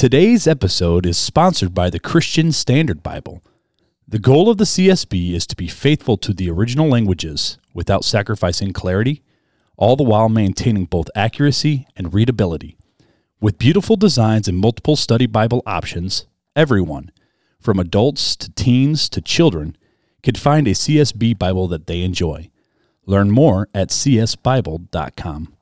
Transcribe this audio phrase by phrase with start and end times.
[0.00, 3.42] Today's episode is sponsored by the Christian Standard Bible.
[4.08, 8.72] The goal of the CSB is to be faithful to the original languages without sacrificing
[8.72, 9.22] clarity,
[9.76, 12.78] all the while maintaining both accuracy and readability.
[13.42, 16.24] With beautiful designs and multiple study Bible options,
[16.56, 17.10] everyone,
[17.60, 19.76] from adults to teens to children,
[20.22, 22.48] can find a CSB Bible that they enjoy.
[23.04, 25.56] Learn more at csbible.com.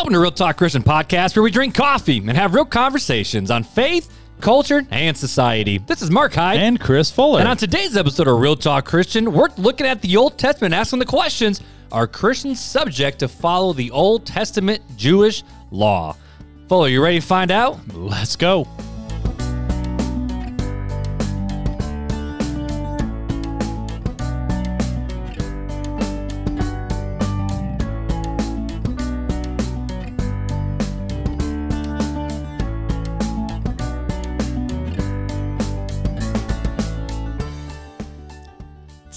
[0.00, 3.62] Welcome to Real Talk Christian Podcast, where we drink coffee and have real conversations on
[3.62, 5.76] faith, culture, and society.
[5.76, 6.58] This is Mark Hyde.
[6.58, 7.40] And Chris Fuller.
[7.40, 11.00] And on today's episode of Real Talk Christian, we're looking at the Old Testament, asking
[11.00, 11.60] the questions
[11.92, 16.16] Are Christians subject to follow the Old Testament Jewish law?
[16.70, 17.78] Fuller, you ready to find out?
[17.94, 18.66] Let's go.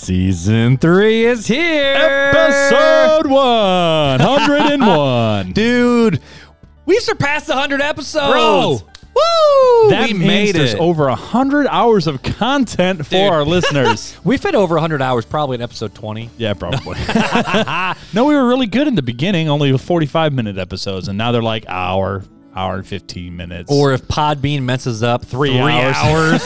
[0.04, 1.96] Season three is here.
[1.96, 5.52] Episode 101.
[5.54, 6.20] Dude,
[6.86, 8.34] we surpassed 100 episodes.
[8.34, 8.82] Bro.
[9.16, 9.90] Woo!
[9.92, 10.80] That we means made there's it.
[10.82, 13.32] over 100 hours of content for Dude.
[13.32, 14.18] our listeners.
[14.26, 16.30] we fit over 100 hours probably in episode 20.
[16.38, 16.98] Yeah, probably.
[18.14, 21.42] no, we were really good in the beginning, only 45 minute episodes, and now they're
[21.42, 23.72] like hour, hour and 15 minutes.
[23.72, 25.96] Or if Podbean messes up, three, hours.
[25.96, 26.42] hours.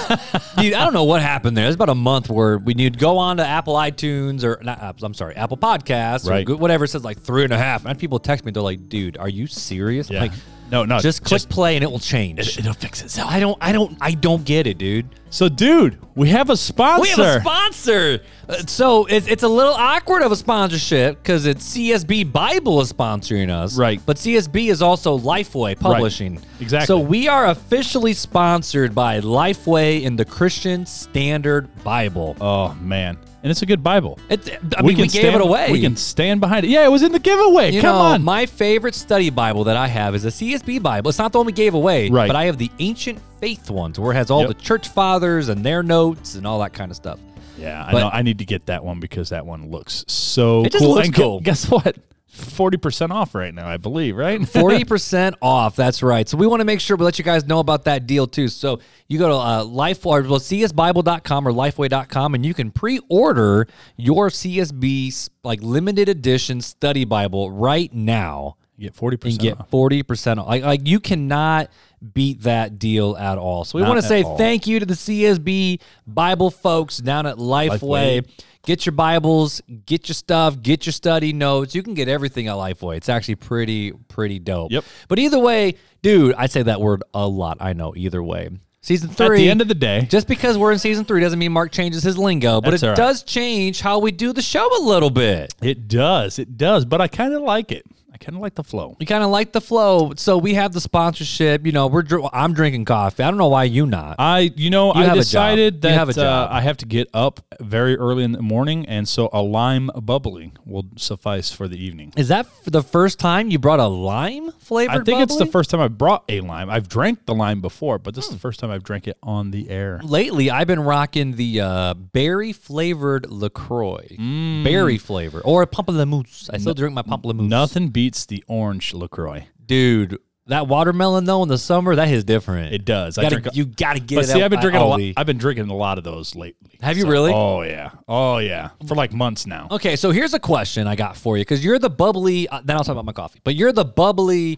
[0.57, 1.65] Dude, I don't know what happened there.
[1.65, 4.59] It was about a month where we need to go on to Apple iTunes or
[4.63, 4.81] not.
[4.81, 6.45] Apple, I'm sorry, Apple Podcasts Right.
[6.45, 6.85] go- whatever.
[6.85, 7.85] It says like three and a half.
[7.85, 8.51] And people text me.
[8.51, 10.21] They're like, "Dude, are you serious?" Yeah.
[10.21, 10.31] Like,
[10.71, 10.99] no, no.
[10.99, 12.57] just click play and it will change.
[12.57, 13.31] It, will fix itself.
[13.31, 13.57] I don't.
[13.61, 13.97] I don't.
[14.01, 15.07] I don't get it, dude.
[15.29, 17.01] So, dude, we have a sponsor.
[17.01, 18.19] We have a sponsor.
[18.47, 22.91] Uh, so it's, it's a little awkward of a sponsorship because it's CSB Bible is
[22.93, 23.77] sponsoring us.
[23.77, 24.01] Right.
[24.05, 26.39] But CSB is also Lifeway Publishing.
[26.61, 26.85] Exactly.
[26.85, 32.37] So we are officially sponsored by Lifeway in the Christian Standard Bible.
[32.39, 33.17] Oh, man.
[33.47, 34.19] And it's a good Bible.
[34.29, 35.71] It's, I mean, we, gave stand- it away.
[35.71, 36.69] We can stand behind it.
[36.69, 37.71] Yeah, it was in the giveaway.
[37.71, 38.21] you Come know, on.
[38.25, 41.07] my favorite study Bible that I have is a CSB Bible.
[41.07, 42.27] It's not the one we gave away, Right.
[42.27, 44.47] but I have the ancient faith ones where it has all Yep.
[44.49, 47.19] the church fathers and their notes and all that kind of stuff.
[47.57, 48.09] yeah, I know.
[48.11, 50.95] I need to get that one because that one looks so It just cool.
[50.95, 51.39] looks And cool.
[51.39, 51.95] Guess what?
[52.37, 54.39] 40% off right now, I believe, right?
[54.41, 55.75] 40% off.
[55.75, 56.27] That's right.
[56.27, 58.47] So we want to make sure we let you guys know about that deal too.
[58.47, 64.29] So you go to uh, Lifeway, well, csbible.com or lifeway.com and you can pre-order your
[64.29, 69.71] CSB like limited edition study Bible right now You get 40% and get off.
[69.71, 70.47] 40% off.
[70.47, 71.69] Like, like you cannot
[72.13, 73.65] beat that deal at all.
[73.65, 74.37] So we want to say all.
[74.37, 77.79] thank you to the CSB Bible folks down at Lifeway.
[78.21, 78.43] Lifeway.
[78.67, 81.73] Get your Bibles, get your stuff, get your study notes.
[81.73, 82.97] You can get everything at Lifeway.
[82.97, 84.73] It's actually pretty, pretty dope.
[84.73, 84.83] Yep.
[85.07, 87.59] But either way, dude, I say that word a lot.
[87.61, 87.93] I know.
[87.95, 88.49] Either way,
[88.81, 89.37] season three.
[89.37, 91.71] At the end of the day, just because we're in season three doesn't mean Mark
[91.71, 92.97] changes his lingo, but That's it right.
[92.97, 95.55] does change how we do the show a little bit.
[95.61, 96.37] it does.
[96.37, 96.83] It does.
[96.83, 97.85] But I kind of like it.
[98.19, 98.95] I kind of like the flow.
[98.99, 101.65] We kind of like the flow, so we have the sponsorship.
[101.67, 103.21] You know, we're dr- I'm drinking coffee.
[103.21, 104.15] I don't know why you not.
[104.17, 105.23] I, you know, You I have a job.
[105.23, 106.49] decided You that have a job.
[106.49, 109.91] Uh, I have to get up very early in the morning, and so a lime
[110.01, 112.11] bubbly will suffice for the evening.
[112.17, 115.01] Is that f- the first time you brought a lime flavored?
[115.01, 115.51] I think it's the bubbly?
[115.51, 116.71] first time I brought a lime.
[116.71, 118.31] I've drank the lime before, but this Hmm.
[118.31, 120.01] is the first time I've drank it on the air.
[120.03, 124.63] Lately, I've been rocking the uh, berry flavored Lacroix, Mm.
[124.63, 126.49] berry flavor, or a pamplemousse.
[126.51, 127.47] I still drink my pamplemousse.
[127.49, 129.47] Nothing beats the orange Lacroix.
[129.65, 130.19] dude.
[130.49, 132.73] That watermelon though in the summer, that is different.
[132.73, 133.17] It does.
[133.17, 133.55] I Gotta- drink.
[133.57, 134.27] you gotta get but it.
[134.29, 135.01] see, out I've been drinking a lot.
[135.17, 136.71] I've been drinking a lot of those lately.
[136.81, 137.33] Have you really?
[137.33, 137.89] Oh yeah.
[138.07, 138.69] Oh yeah.
[138.87, 139.67] For like months now.
[139.71, 142.47] Okay, so here's a question I got for you because you're the bubbly.
[142.47, 144.57] Uh, then I'll talk about my coffee, but you're the bubbly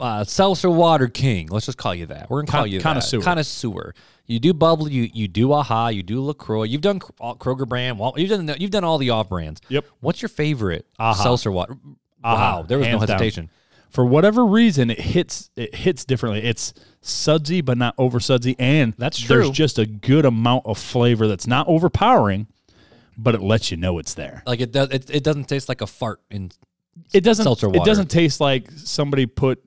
[0.00, 1.46] uh, seltzer water king.
[1.48, 2.28] Let's just call you that.
[2.28, 3.18] We're gonna call Con- you connoisseur.
[3.18, 3.24] That.
[3.24, 3.94] Connoisseur.
[4.26, 4.90] You do bubbly.
[4.92, 5.88] You you do Aha.
[5.90, 6.64] You do Lacroix.
[6.64, 8.00] You've done all- Kroger brand.
[8.16, 9.60] You've done you've done all the off brands.
[9.68, 9.84] Yep.
[10.00, 11.22] What's your favorite Aha.
[11.22, 11.76] seltzer water?
[12.24, 13.18] Wow, there was no hands down.
[13.18, 13.50] hesitation.
[13.90, 15.50] For whatever reason, it hits.
[15.54, 16.42] It hits differently.
[16.42, 16.72] It's
[17.02, 19.52] sudsy, but not over sudsy, and That's There's true.
[19.52, 22.46] just a good amount of flavor that's not overpowering,
[23.18, 24.42] but it lets you know it's there.
[24.46, 24.88] Like it does.
[24.90, 26.20] It, it doesn't taste like a fart.
[26.30, 26.50] In
[27.12, 27.42] It doesn't.
[27.44, 29.62] Seltzer It doesn't taste like somebody put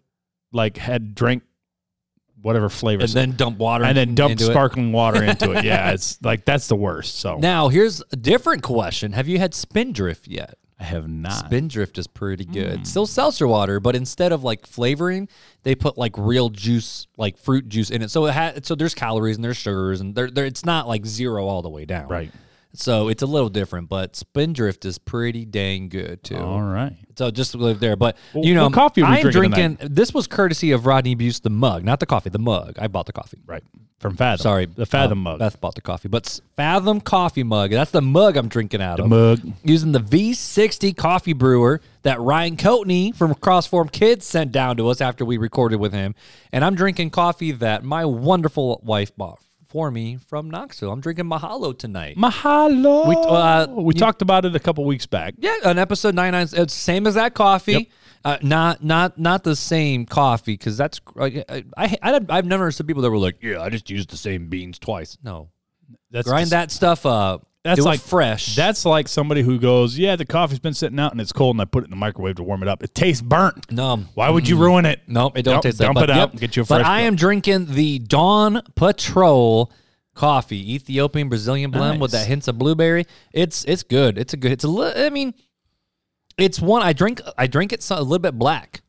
[0.51, 1.44] like had drank
[2.42, 4.54] whatever flavor and then dump water and then dumped into it.
[4.54, 5.63] sparkling water into it.
[5.66, 7.19] Yeah, it's like that's the worst.
[7.19, 10.58] So Now here's a different question: Have you had Spindrift yet?
[10.80, 11.45] I have not.
[11.45, 12.81] Spindrift is pretty good.
[12.81, 12.88] Mm.
[12.88, 15.30] Still seltzer water, but instead of like flavoring,
[15.63, 18.12] they put like real juice, like fruit juice in it.
[18.12, 21.06] So it had so there's calories and there's sugars and there there it's not like
[21.06, 22.10] zero all the way down.
[22.10, 22.31] Right.
[22.80, 26.38] So it's a little different, but Spindrift is pretty dang good too.
[26.38, 26.95] All right.
[27.18, 29.95] So just to live there, but you know, what coffee are we I'm drinking drinking.
[29.95, 32.77] This was courtesy of Rodney Buse, the mug, not the coffee, the mug.
[32.80, 33.42] I bought the coffee.
[33.45, 33.63] Right.
[34.00, 34.44] From Fathom.
[34.44, 35.39] Sorry, The Fathom uh, mug.
[35.39, 37.72] Beth bought the coffee, but Fathom coffee mug.
[37.72, 39.07] That's the mug I'm drinking out of.
[39.07, 39.39] mug.
[39.63, 45.00] using the V60 coffee brewer that Ryan Coatney from Crossform Kids sent down to us
[45.00, 46.13] after we recorded with him,
[46.51, 49.39] and I'm drinking coffee that my wonderful wife bought
[49.75, 50.89] for me from Knoxville.
[50.89, 52.16] I'm drinking Mahalo tonight.
[52.16, 53.10] Mahalo.
[53.10, 55.33] We- uh, we you- talked about it a couple weeks back.
[55.38, 57.74] Yeah, on episode 99, it's same as that coffee.
[57.74, 57.83] Yep.
[58.24, 62.88] Uh, not not not the same coffee because that's like I, I I've never understood
[62.88, 65.18] people that were like, yeah, I just used the same beans twice.
[65.22, 65.50] No,
[66.10, 67.45] That's grind just- that stuff up.
[67.65, 68.56] That's it like fresh.
[68.56, 71.62] That's like somebody who goes, "Yeah, the coffee's been sitting out and it's cold, and
[71.62, 72.83] I put it in the microwave to warm it up.
[72.83, 73.71] It tastes burnt.
[73.71, 73.97] no.
[74.13, 75.01] Why would you ruin it?
[75.07, 75.85] Nope, it don't Dump- taste that.
[75.85, 78.62] dump but, it out and get you a But fresh I am drinking the Dawn
[78.75, 79.71] Patrol
[80.13, 82.21] coffee, Ethiopian Brazilian blend with Nice.
[82.21, 83.06] that hints of blueberry.
[83.33, 84.17] It's it's good.
[84.19, 84.51] It's a good.
[84.51, 85.33] It's a li- I mean,
[86.38, 87.19] it's one I drink.
[87.38, 88.81] I drink it so- a little bit black.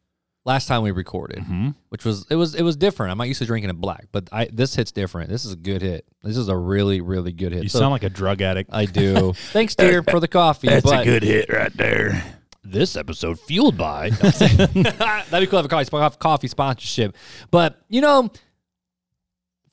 [0.47, 1.71] Last time we recorded, Mm-hmm.
[1.89, 3.11] which was it was it was different.
[3.13, 5.29] I'm not used to drinking it black, but I this hits different.
[5.29, 6.07] This is a good hit.
[6.23, 7.65] This is a really really good hit.
[7.65, 8.71] You So sound like a drug addict.
[8.73, 9.33] I do.
[9.53, 10.69] Thanks, dear, for the coffee.
[10.69, 12.23] but hit right there.
[12.63, 17.15] this episode fueled by that'd be cool to have a coffee, coffee sponsorship
[17.53, 18.29] but you know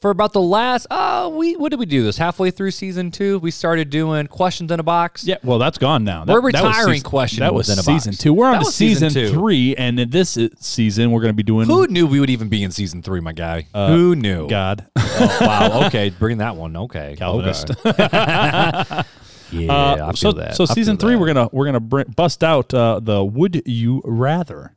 [0.04, 3.40] for about the last oh we what did we do this halfway through season two
[3.40, 6.26] we started doing questions in a box Yeah, well, that's gone now.
[6.26, 8.04] That- We're that was retiring season- questions That was in a box.
[8.04, 8.34] season two.
[8.34, 11.42] We're on to season season, three, and in this uh, season, we're going to be
[11.44, 14.86] doing who knew we would even be in season three my guy who knew God.
[15.16, 17.70] Oh, wow okay bring that one okay Calvinist.
[17.86, 18.08] okay.
[19.52, 21.20] yeah Uh, I so, that so I season three, that.
[21.20, 24.76] we're gonna we're gonna br- bust out uh, the would you rather.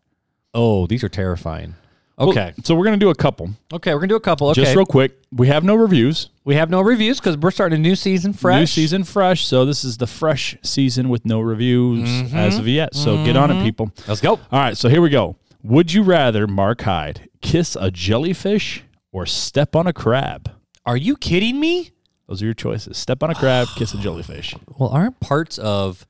[0.54, 1.74] oh these are terrifying
[2.18, 3.50] Well, okay so we're gonna do a couple.
[3.72, 5.18] okay we're gonna do a couple okay Just real quick.
[5.32, 6.30] We have no reviews.
[6.44, 9.44] we have no reviews because we're starting a new season fresh New season fresh.
[9.46, 12.36] So this is the fresh season with no reviews Mm-hmm.
[12.36, 12.94] as of yet.
[12.94, 13.90] So get on it, people.
[14.08, 14.76] let's go All right.
[14.76, 15.36] So here we go.
[15.62, 20.50] Would you rather, Mark Hyde, kiss a jellyfish or step on a crab?
[20.86, 21.90] Are you kidding me?
[22.28, 22.96] Those are your choices.
[22.96, 24.54] Step on a crab, kiss a jellyfish.
[24.78, 26.06] Well, aren't parts of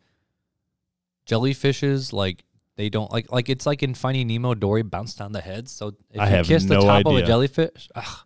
[1.29, 2.45] jellyfishes like
[2.77, 5.73] they don't like like it's like in Finding Nemo, Dory bounced down the heads.
[5.73, 8.19] So if I you have kiss the no top of a jellyfish ugh,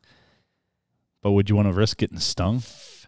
[1.23, 2.63] But would you want to risk getting stung?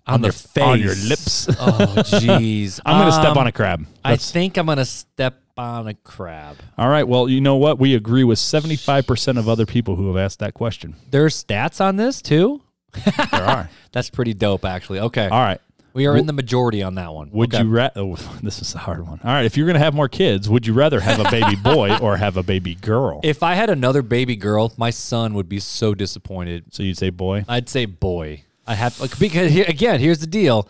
[0.04, 1.48] on, the your- face, on your lips.
[1.60, 2.80] oh, jeez.
[2.86, 3.86] I'm going to step Um, on a crab.
[4.04, 6.56] I That's- think I'm gonna step on a crab.
[6.78, 7.06] all right.
[7.06, 7.78] Well, you know what?
[7.78, 10.96] We agree with 75% of other people who have asked that question.
[11.10, 12.62] There's stats on this too.
[13.04, 13.70] There are.
[13.92, 14.98] That's pretty dope, actually.
[15.00, 15.60] Okay, All right.
[15.94, 17.30] We are in the majority on that one.
[17.32, 17.62] Would Okay.
[17.64, 18.00] you rather?
[18.00, 19.20] Oh, this is a hard one.
[19.22, 19.44] All right.
[19.44, 22.16] If you're going to have more kids, would you rather have a baby boy or
[22.16, 23.20] have a baby girl?
[23.22, 26.64] If I had another baby girl, my son would be so disappointed.
[26.74, 27.44] so you'd say boy?
[27.48, 28.44] I'd say boy.
[28.66, 30.68] I have like, because here, again, here's the deal.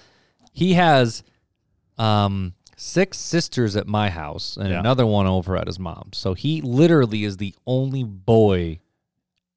[0.52, 1.22] He has
[1.98, 4.80] um six sisters at my house and Yeah.
[4.80, 6.16] another one over at his mom's.
[6.19, 8.80] So he literally is the only boy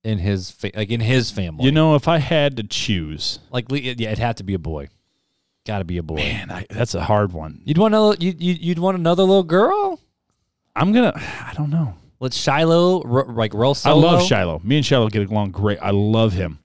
[0.03, 1.65] in his fa- like in his family.
[1.65, 4.59] You know, if I had to choose, like le- yeah, it'd have to be a
[4.59, 4.89] boy.
[5.65, 6.15] Got to be a boy.
[6.15, 7.61] man, I, that's a hard one.
[7.65, 9.99] You'd want another you, you you'd want another little girl?
[10.75, 11.95] I'm going to, I don't know.
[12.19, 14.07] Let's Shiloh ro- like roll solo.
[14.07, 14.61] I love Shiloh.
[14.63, 15.79] Me and Shiloh get along great.
[15.81, 16.59] I love him.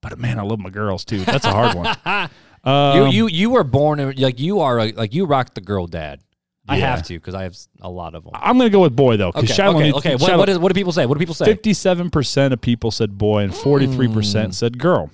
[0.00, 1.24] But man, I love my girls too.
[1.24, 2.30] That's a hard one.
[2.64, 5.88] You Um, you you were born like you are a, like you rock the girl
[5.88, 6.20] dad.
[6.68, 6.94] I Yeah.
[6.94, 8.34] have to because I have a lot of them.
[8.36, 9.74] I'm going to go with boy though, because Okay, Shiloh.
[9.78, 10.12] okay, needs- okay.
[10.14, 11.04] What, Shiloh- what, is, what do people say?
[11.06, 11.52] What do people say?
[11.52, 14.50] 57% of people said boy and 43% Hmm.
[14.52, 15.10] said girl.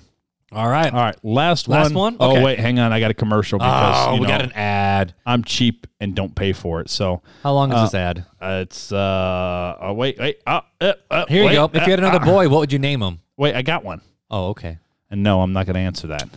[0.51, 0.91] All right.
[0.91, 1.79] All right, last, one.
[1.79, 2.17] Last one.
[2.17, 2.29] one?
[2.31, 2.39] Okay.
[2.41, 2.91] Oh wait, hang on.
[2.91, 5.13] I got a commercial because Oh, you we know, got an ad.
[5.25, 6.89] I'm cheap and don't pay for it.
[6.89, 8.25] So How long is Uh, this ad?
[8.41, 11.65] uh, it's uh oh wait wait uh, uh, uh, Here wait, you go.
[11.65, 13.19] If you had uh, another uh, boy, what would you name him?
[13.37, 14.01] wait, I got one.
[14.31, 14.79] Oh, okay.
[15.11, 16.29] And no, I'm not going to answer that.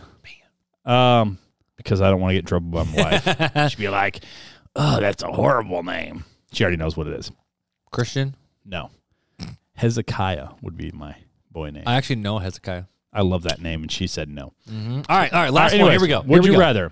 [0.85, 1.37] Um,
[1.77, 3.69] because I don't want to get in trouble by my wife.
[3.71, 4.23] She'd be like,
[4.75, 7.31] "Oh, that's a horrible name." She already knows what it is.
[7.91, 8.35] Christian.
[8.65, 8.89] No,
[9.75, 11.15] Hezekiah would be my
[11.51, 11.83] boy name.
[11.85, 12.83] I actually know Hezekiah.
[13.13, 14.53] I love that name, and she said no.
[14.69, 15.01] Mm-hmm.
[15.07, 15.31] All right.
[15.31, 15.47] All right.
[15.47, 15.91] All Last right, one.
[15.91, 16.21] Here we go.
[16.21, 16.59] Would we you go.
[16.59, 16.91] rather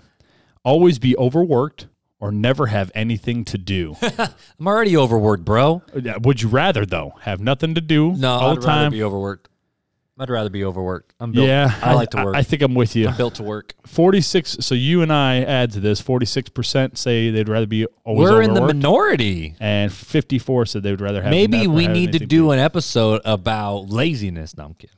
[0.64, 1.88] always be overworked
[2.20, 3.96] or never have anything to do?
[4.18, 5.82] I'm already overworked, bro.
[6.22, 8.76] Would you rather though have nothing to do No, all I'd the time?
[8.84, 9.48] rather be overworked.
[10.18, 11.14] I'd rather be overworked.
[11.18, 11.48] I'm built.
[11.48, 12.36] yeah, I, like to work.
[12.36, 13.08] I, think I'm with you.
[13.08, 13.74] I'm built to work.
[13.88, 14.56] Forty six.
[14.60, 16.00] So you and I add to this.
[16.00, 19.56] Forty six percent say they'd rather be always We're in the minority.
[19.58, 21.30] and fifty four said they would rather have.
[21.30, 24.56] Maybe we need to do an episode about laziness.
[24.56, 24.94] No, I'm kidding.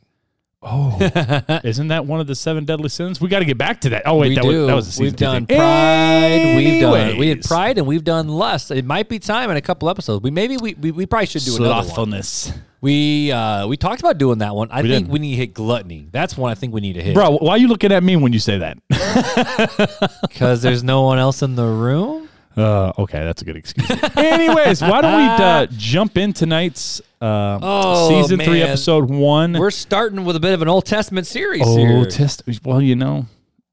[0.67, 0.97] Oh,
[1.65, 3.21] isn't that one of the seven deadly sins?
[3.21, 4.05] We got to get back to that.
[4.07, 4.49] Oh wait, we that do.
[4.49, 5.59] was that was a season we've done thing.
[5.59, 6.57] pride.
[6.57, 8.71] We've done we had pride, and we've done lust.
[8.71, 10.23] It might be time in a couple episodes.
[10.23, 11.85] We maybe we we, we probably should do another one.
[11.85, 12.53] slothfulness.
[12.81, 14.69] We uh we talked about doing that one.
[14.71, 15.13] I We think did.
[15.13, 16.09] we need to hit gluttony.
[16.13, 17.15] That's one I think we need to hit.
[17.15, 18.79] Bro, why are you looking at me when you say that?
[20.23, 22.24] because there's no one else in the room.
[22.57, 23.91] Uh, okay, that's a good excuse.
[24.17, 28.69] Anyways, why don't we uh, jump in tonight's uh, Oh, season three, man.
[28.69, 29.55] episode one?
[29.55, 32.43] We're starting with a bit of an Old Testament series oh, test.
[32.65, 33.27] Well, you know,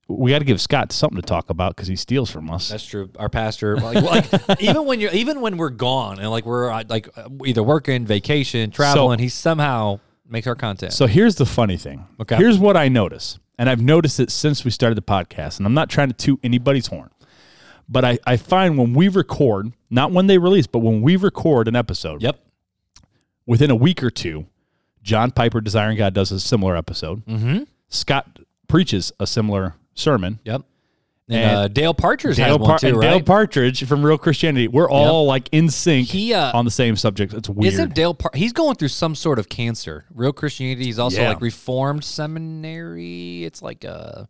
[0.07, 2.69] we got to give Scott something to talk about because he steals from us.
[2.69, 3.09] That's true.
[3.17, 6.83] Our pastor, like, like, even when you're, even when we're gone and like we're uh,
[6.89, 10.93] like uh, either working, vacation, traveling, he somehow makes our content.
[10.93, 12.05] So here's the funny thing.
[12.19, 12.35] Okay.
[12.35, 15.73] Here's what I notice, and I've noticed it since we started the podcast, and I'm
[15.73, 17.09] not trying to toot anybody's horn,
[17.91, 21.67] but I, I find when we record, not when they release, but when we record
[21.67, 22.39] an episode, yep.
[23.45, 24.47] within a week or two,
[25.03, 27.25] John Piper, Desiring God, does a similar episode.
[27.25, 27.63] Mm-hmm.
[27.89, 30.39] Scott preaches a similar sermon.
[30.45, 30.61] Yep.
[31.27, 33.09] And, And uh, Dale Partridge has Dale, one Par- too, and right?
[33.09, 34.67] Dale Partridge from Real Christianity.
[34.67, 37.33] We're all like in sync He, uh, on the same subject.
[37.33, 37.73] It's weird.
[37.73, 38.13] Isn't Dale?
[38.13, 40.05] Par- he's going through some sort of cancer.
[40.13, 40.85] Real Christianity.
[40.85, 41.29] He's also Yeah.
[41.29, 43.43] like Reformed Seminary.
[43.43, 44.27] It's like a,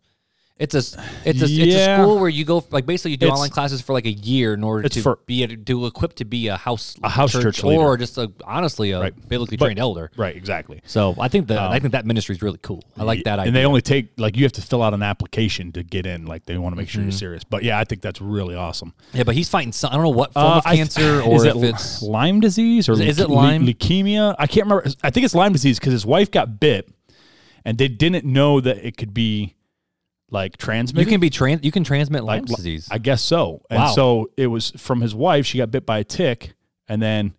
[0.62, 2.02] it's a, it's a, it's a Yeah.
[2.02, 4.54] school where you go like basically you do It's- online classes for like a year
[4.54, 7.32] in order It's to for- be a, to equip to be a house A house
[7.32, 7.80] church leader.
[7.82, 9.28] or just a honestly a Right.
[9.28, 10.10] biblically But- trained elder.
[10.16, 10.80] right, exactly.
[10.86, 12.82] So I think that I think that ministry is really cool.
[12.96, 13.48] I like that idea.
[13.48, 16.26] And they only take like you have to fill out an application to get in.
[16.26, 16.92] Like they want to make Mm-hmm.
[16.94, 17.44] sure you're serious.
[17.44, 18.94] But yeah, I think that's really awesome.
[19.12, 19.72] yeah, but he's fighting.
[19.72, 22.02] Some, I don't know what form Uh, of I- cancer or is if it it's
[22.02, 23.66] Lyme disease or Is it leuke- Lyme?
[23.66, 24.34] leukemia?
[24.38, 24.88] I can't remember.
[25.02, 26.88] I think it's Lyme disease because his wife got bit,
[27.64, 29.54] and they didn't know that it could be
[30.32, 32.88] like transmit you can be trans you can transmit Lyme like, disease.
[32.90, 33.64] I guess so.
[33.70, 33.92] And Wow.
[33.94, 35.46] so it was from his wife.
[35.46, 36.54] She got bit by a tick,
[36.88, 37.34] and then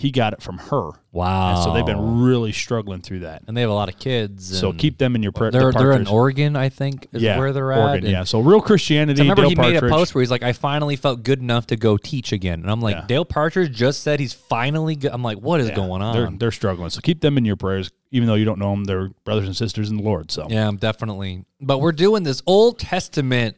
[0.00, 0.92] he got it from her.
[1.12, 1.54] wow.
[1.54, 3.42] And so they've been really struggling through that.
[3.46, 4.58] and they have a lot of kids.
[4.58, 5.50] So keep them in your prayer.
[5.50, 7.78] They're the they're in Oregon, I think, is yeah, where they're at.
[7.78, 8.24] Oregon, And yeah.
[8.24, 9.20] So real Christianity.
[9.20, 11.66] I remember Dale he made a post where he's like, "I finally felt good enough
[11.66, 13.04] to go teach again," and I'm like, Yeah.
[13.06, 14.96] Dale Partridge just said he's finally.
[14.96, 15.10] Go-.
[15.12, 16.16] I'm like, what is Yeah, going on?
[16.16, 16.88] They're they're struggling.
[16.88, 18.84] So keep them in your prayers, even though you don't know them.
[18.84, 20.30] They're brothers and sisters in the Lord.
[20.30, 21.44] So yeah, I'm definitely.
[21.60, 23.56] But we're doing this Old Testament.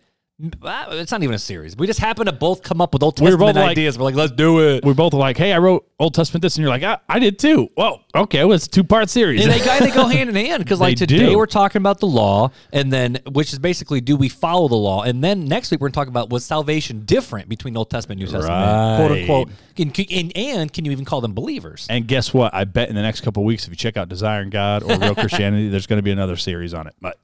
[0.62, 1.76] Ah, It's not even a series.
[1.76, 3.98] We just happen to both come up with Old We were Testament both like- ideas.
[3.98, 4.84] we're like, let's do it.
[4.84, 7.38] we're both like, "Hey, I wrote Old Testament this," and you're like, "I, I did
[7.38, 9.42] too." Well, okay, well, it's a two part series.
[9.44, 11.38] And they, go- they go hand in hand because, like, They today do.
[11.38, 15.02] we're talking about the law, and then which is basically, do we follow the law?
[15.02, 18.20] And then next week we're going to talk about was salvation different between Old Testament
[18.20, 19.48] and New Testament, quote unquote.
[19.78, 21.86] And, and, and can you even call them believers?
[21.88, 22.52] and guess what?
[22.54, 24.98] I bet in the next couple of weeks, if you check out Desiring God or
[24.98, 26.94] Real Christianity, there's going to be another series on it.
[27.00, 27.16] But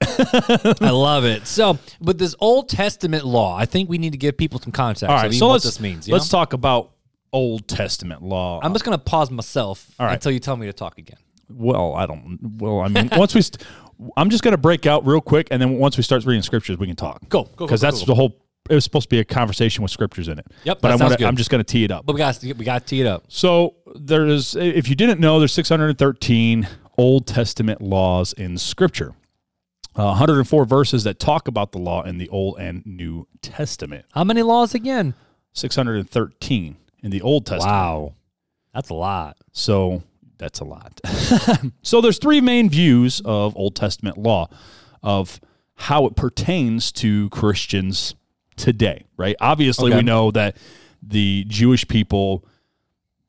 [0.81, 1.45] I love it.
[1.45, 5.03] So, but this Old Testament law, I think we need to give people some context.
[5.03, 6.07] all right, so what let's this means.
[6.07, 6.39] you let's know?
[6.39, 6.91] talk about
[7.31, 8.59] Old Testament law.
[8.63, 10.13] I'm just going to pause myself right.
[10.13, 11.17] until you tell me to talk again.
[11.49, 12.39] well, I don't.
[12.57, 13.63] Well, I mean, once we, st-
[14.17, 16.77] I'm just going to break out real quick, and then once we start reading scriptures,
[16.77, 17.27] we can talk.
[17.29, 18.05] Go, go, go, because that's go.
[18.05, 18.35] the whole.
[18.69, 20.45] It was supposed to be a conversation with scriptures in it.
[20.63, 21.17] Yep, but I'm, gonna.
[21.25, 22.05] I'm just going to tee it up.
[22.05, 23.23] But we got we got to tee it up.
[23.27, 29.15] So there's, if you didn't know, there's 613 Old Testament laws in Scripture.
[29.95, 34.05] Uh, 104 verses that talk about the law in the Old and New Testament.
[34.13, 35.13] How many laws again?
[35.53, 37.75] 613 in the Old Testament.
[37.75, 38.13] Wow,
[38.73, 39.37] that's a lot.
[39.51, 40.03] So
[40.37, 41.01] that's a lot.
[41.81, 44.47] so there's three main views of Old Testament law
[45.03, 45.39] of
[45.75, 48.15] how it pertains to Christians
[48.55, 49.35] today, right?
[49.41, 49.97] Obviously, Okay.
[49.97, 50.55] we know that
[51.01, 52.45] the Jewish people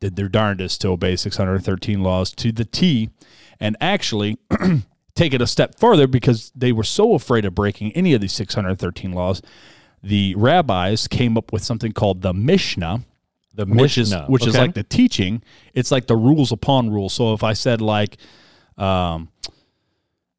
[0.01, 3.11] did their darndest to obey 613 laws to the T
[3.61, 4.39] and actually
[5.21, 8.33] take it a step further because they were so afraid of breaking any of these
[8.33, 9.43] 613 laws.
[10.03, 13.05] The rabbis came up with something called the Mishnah,
[13.55, 15.43] The which is Mishnah, which is like the teaching.
[15.75, 17.13] It's like the rules upon rules.
[17.13, 18.17] So if I said like,
[18.79, 19.29] um,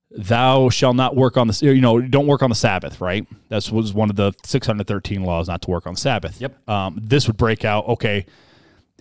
[0.10, 3.28] thou shall not work on the you know don't work on the Sabbath, right?
[3.50, 6.42] That was one of the 613 laws not to work on Sabbath.
[6.42, 6.68] Yep.
[6.68, 7.88] Um, this would break out.
[7.88, 8.26] Okay,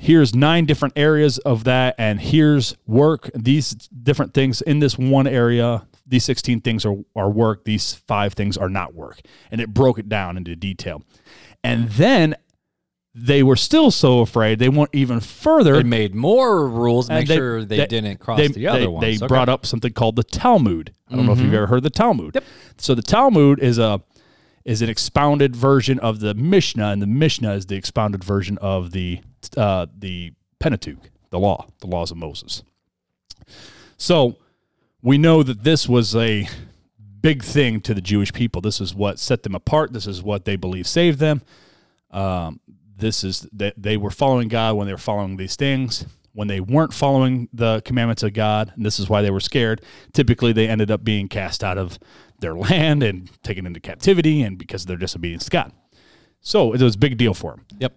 [0.01, 3.31] here's nine different areas of that, and here's work.
[3.35, 5.87] These different things in this one area.
[6.07, 7.65] These 16 things are, are work.
[7.65, 9.21] These five things are not work.
[9.53, 11.05] And it broke it down into detail.
[11.63, 12.35] And then
[13.15, 15.75] they were still so afraid they went even further.
[15.75, 17.07] they made more rules.
[17.09, 19.01] to Make they- sure they, didn't cross they- the other they, ones.
[19.03, 19.17] They Okay.
[19.19, 19.27] Mm-hmm.
[19.29, 20.93] brought up something called the Talmud.
[21.09, 22.35] I don't know if you've ever heard of the Talmud.
[22.35, 22.45] yep.
[22.79, 24.01] So the Talmud is a
[24.65, 28.91] is an expounded version of the Mishnah, and the Mishnah is the expounded version of
[28.93, 29.21] the
[29.57, 32.63] uh, the Pentateuch, the law, the laws of Moses.
[33.97, 34.37] So
[35.03, 36.49] we know that this was a
[37.21, 38.61] big thing to the Jewish people.
[38.61, 39.93] This is what set them apart.
[39.93, 41.43] This is what they believe saved them.
[42.11, 42.61] Um,
[42.97, 46.07] this is that they were following God when they were following these things.
[46.33, 49.83] when they weren't following the commandments of God, and this is why they were scared,
[50.13, 51.99] typically they ended up being cast out of
[52.39, 55.73] their land and taken into captivity and because of their disobedience to God.
[56.41, 57.67] So it was a big deal for them.
[57.81, 57.95] Yep.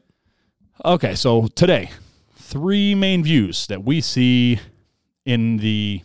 [0.84, 1.92] Okay, so today,
[2.36, 4.60] three main views that we see
[5.26, 6.02] in the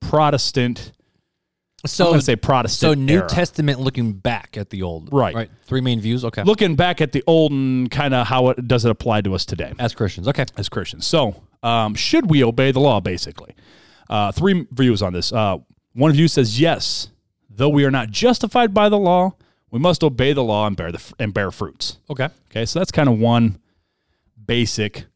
[0.00, 0.92] Protestant.
[1.84, 2.90] I'm So going to say Protestant.
[2.92, 3.28] so New era.
[3.28, 5.12] Testament looking back at the old.
[5.12, 5.34] Right.
[5.34, 5.50] Right.
[5.64, 6.24] Three main views.
[6.24, 6.44] Okay.
[6.44, 9.44] looking back at the old and kind of how it does it apply to us
[9.44, 10.28] today as Christians.
[10.28, 10.46] Okay.
[10.56, 11.06] as Christians.
[11.06, 13.00] So, um, should we obey the law?
[13.00, 13.54] Basically,
[14.08, 15.32] uh, three views on this.
[15.32, 15.58] Uh,
[15.94, 17.08] one view says yes,
[17.50, 19.34] though we are not justified by the law,
[19.70, 21.98] we must obey the law and bear the and bear fruits.
[22.08, 22.28] Okay.
[22.50, 23.58] Okay, so that's kind of one
[24.46, 25.06] basic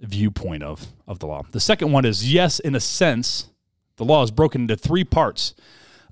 [0.00, 1.42] viewpoint of of the law.
[1.50, 3.48] The second one is yes, in a sense,
[3.96, 5.54] the law is broken into three parts: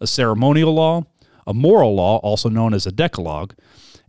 [0.01, 1.05] a ceremonial law,
[1.47, 3.55] a moral law, also known as a decalogue,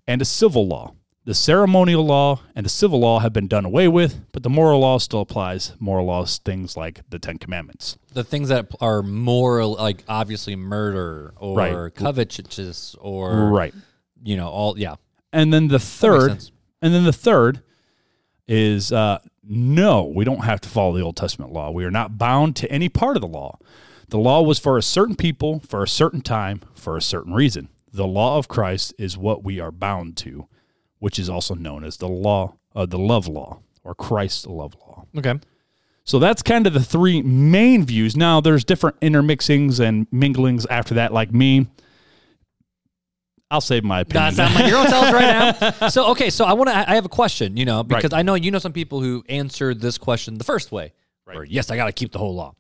[0.08, 0.94] and a civil law.
[1.26, 4.80] The ceremonial law and the civil law have been done away with, but the moral
[4.80, 5.74] law still applies.
[5.78, 7.98] Moral laws, things like the Ten Commandments.
[8.14, 11.94] The things that are moral, like obviously murder or Right.
[11.94, 13.74] covetousness or Right.
[14.24, 14.96] you know all yeah.
[15.34, 16.46] And then the third,
[16.82, 17.62] and then the third
[18.48, 21.72] is uh, no, we don't have to follow the Old Testament law.
[21.72, 23.58] We are not bound to any part of the law.
[24.10, 27.70] The law was for a certain people, for a certain time, for a certain reason.
[27.92, 30.48] The law of Christ is what we are bound to,
[31.00, 35.06] which is also known as the law, uh, the love law, or Christ's love law.
[35.18, 35.40] Okay.
[36.04, 38.16] So that's kind of the three main views.
[38.16, 41.68] Now there's different intermixings and minglings after that, like me.
[43.50, 44.36] I'll save my opinion.
[44.36, 45.90] That's my hero tells right now.
[45.90, 46.76] So okay, so I want to.
[46.76, 47.56] I have a question.
[47.56, 50.72] You know, because I know you know some people who answered this question the first
[50.72, 50.94] way.
[51.26, 51.38] Right.
[51.38, 52.56] Or, yes, I got to keep the whole law.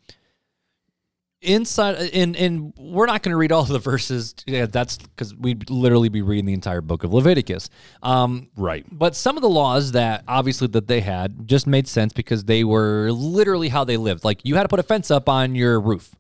[1.41, 4.34] Inside, and and we're not going to read all of the verses.
[4.48, 7.70] Yeah, that's because we'd literally be reading the entire book of Leviticus.
[8.01, 8.86] Um, right.
[8.91, 12.63] but some of the laws that obviously that they had just made sense because they
[12.63, 14.24] were literally how they lived.
[14.25, 16.15] Like you had to put a fence up on your roof.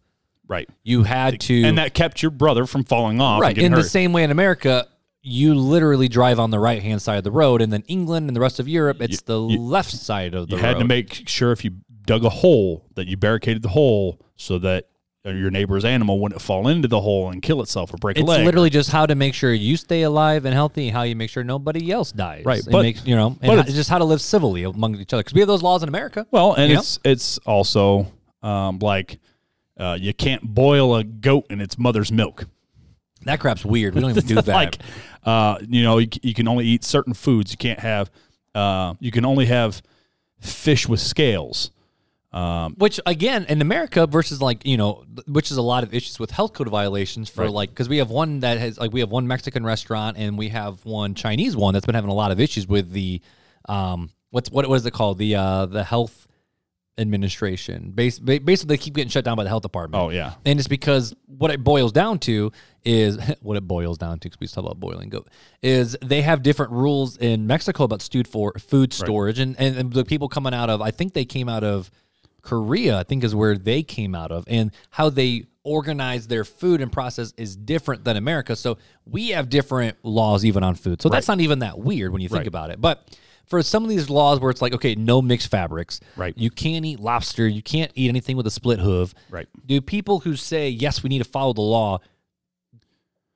[0.47, 0.69] Right.
[0.83, 3.41] You had to, And that kept your brother from falling off.
[3.41, 4.87] right in the same way in america
[5.21, 8.35] you literally drive on the right hand side of the road and then england and
[8.35, 10.85] the rest of europe it's the left side of the you road You had to
[10.85, 11.71] make sure if you
[12.05, 14.85] dug a hole that you barricaded the hole so that
[15.25, 18.29] your neighbor's animal wouldn't fall into the hole and kill itself or break a it's
[18.29, 21.29] literally just how to make sure you stay alive and healthy and how you make
[21.29, 23.89] sure nobody else dies Right, It but- makes, you know and but how- it's- just
[23.89, 26.53] how to live civilly among each other because we have those laws in america well,
[26.53, 26.79] and you know?
[26.79, 28.09] it's it's also
[28.41, 29.19] um, like
[29.77, 32.45] uh, you can't boil a goat in its mother's milk.
[33.23, 34.77] that crap's weird we don't even do that like
[35.23, 37.51] uh, you know you, you can only eat certain foods.
[37.51, 38.09] You can't have
[38.55, 39.81] uh, you can only have
[40.39, 41.71] fish with scales.
[42.77, 46.29] Which again, in America versus like you know, which is a lot of issues with
[46.31, 47.51] health code violations for Right.
[47.51, 50.49] like because we have one that has like we have one Mexican restaurant and we
[50.49, 53.21] have one Chinese one that's been having a lot of issues with the
[53.67, 56.26] um what's what what is it called the uh the health
[56.97, 57.91] administration.
[57.91, 60.01] Bas- basically, they keep getting shut down by the health department.
[60.03, 62.51] Oh yeah, And it's because what it boils down to
[62.83, 64.29] is what it boils down to.
[64.29, 65.27] Because we talk about boiling goat
[65.61, 69.93] is they have different rules in Mexico about stewed for food storage, and, and and
[69.93, 71.91] the people coming out of I think they came out of
[72.41, 72.97] Korea.
[72.97, 76.91] I think is where they came out of, and how they organize their food and
[76.91, 78.55] process is different than America.
[78.55, 81.01] So we have different laws even on food.
[81.01, 82.47] So that's not even that weird when you think Right.
[82.47, 83.07] about it, but.
[83.47, 85.99] For some of these laws where it's like, okay, no mixed fabrics.
[86.17, 86.37] Right.
[86.37, 87.47] You can't eat lobster.
[87.47, 89.47] You can't eat anything with a split hoof right.
[89.65, 91.99] do people who say yes we need to follow the law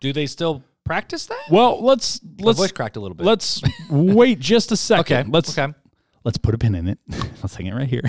[0.01, 4.39] do they still practice that Well, let's let's voice cracked a little bit let's wait
[4.39, 5.17] just a second.
[5.17, 5.73] okay Let's okay
[6.23, 6.99] let's put a pin in it.
[7.41, 8.01] let's hang it right here.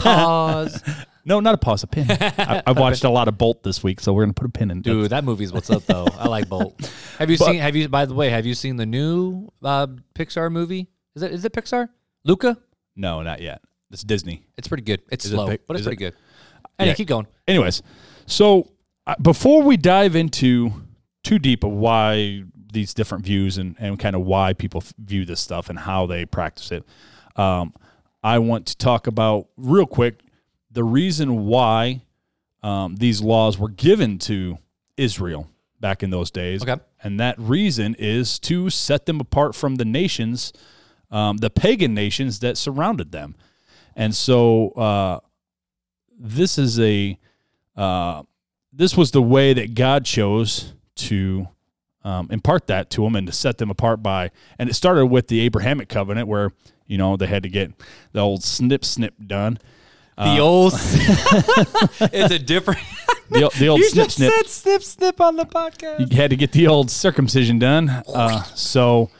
[0.00, 0.82] pause
[1.24, 2.06] no, not a pause, a pin.
[2.10, 4.70] I, I've watched a lot of Bolt this week, so we're gonna put a pin
[4.70, 4.82] in.
[4.82, 7.88] dude that movie's what's up though i like bolt have you But- seen have you
[7.88, 11.52] by the way have you seen the new uh, pixar movie is it is it
[11.52, 11.88] pixar
[12.24, 12.56] luca
[12.96, 13.60] No, not yet.
[13.90, 14.44] It's Disney.
[14.56, 16.14] it's pretty good it's Is it slow but it's is it- pretty good
[16.78, 16.94] anyway Yeah.
[16.94, 17.82] keep going Anyways,
[18.26, 18.68] so
[19.06, 20.70] uh, before we dive into
[21.24, 25.24] too deep of why these different views and, and kind of why people f- view
[25.24, 26.84] this stuff and how they practice it,
[27.36, 27.72] um,
[28.22, 30.20] I want to talk about real quick
[30.70, 32.02] the reason why
[32.62, 34.58] um, these laws were given to
[34.98, 35.48] Israel
[35.80, 36.62] back in those days.
[36.62, 36.76] Okay.
[37.02, 40.52] And that reason is to set them apart from the nations,
[41.10, 43.36] um, the pagan nations that surrounded them.
[43.96, 45.20] And so uh,
[46.18, 47.18] this is a
[47.76, 48.22] uh,
[48.72, 51.48] this was the way that God chose to
[52.04, 54.30] um, impart that to them and to set them apart by.
[54.58, 56.52] And it started with the Abrahamic covenant, where
[56.86, 57.72] you know they had to get
[58.12, 59.58] the old snip snip done.
[60.16, 60.72] the old
[62.12, 62.80] it's a different
[63.30, 64.32] The, the old you snip snip.
[64.32, 67.90] said snip snip on the podcast You had to get the old circumcision done.
[67.90, 69.10] Uh, so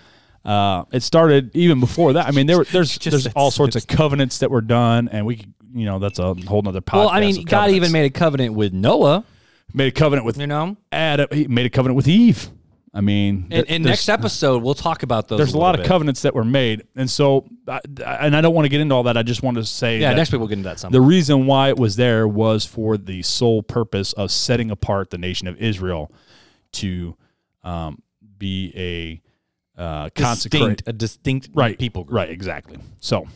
[0.48, 2.26] Uh, it started even before that.
[2.26, 5.26] I mean, there were, there's Just- there's all sorts of covenants that were done, and
[5.26, 6.94] we could, you know that's a whole nother podcast.
[6.96, 9.24] well, I mean, God even made a covenant with Noah.
[9.74, 11.28] made a covenant with You know, Adam.
[11.30, 12.48] He made a covenant with Eve.
[12.94, 15.36] I mean, and, and next episode we'll talk about those.
[15.36, 18.64] there's a lot of covenants that were made, and so I, and I don't want
[18.64, 19.18] to get into all that.
[19.18, 20.80] I just want to say Yeah, next week we'll get into that.
[20.80, 20.90] Some.
[20.90, 25.18] the reason why it was there was for the sole purpose of setting apart the
[25.18, 26.10] nation of Israel
[26.72, 27.14] to
[27.62, 28.02] um,
[28.38, 29.20] be a
[29.78, 32.16] uh, consecrate distinct, a distinct right people group.
[32.16, 33.26] right exactly so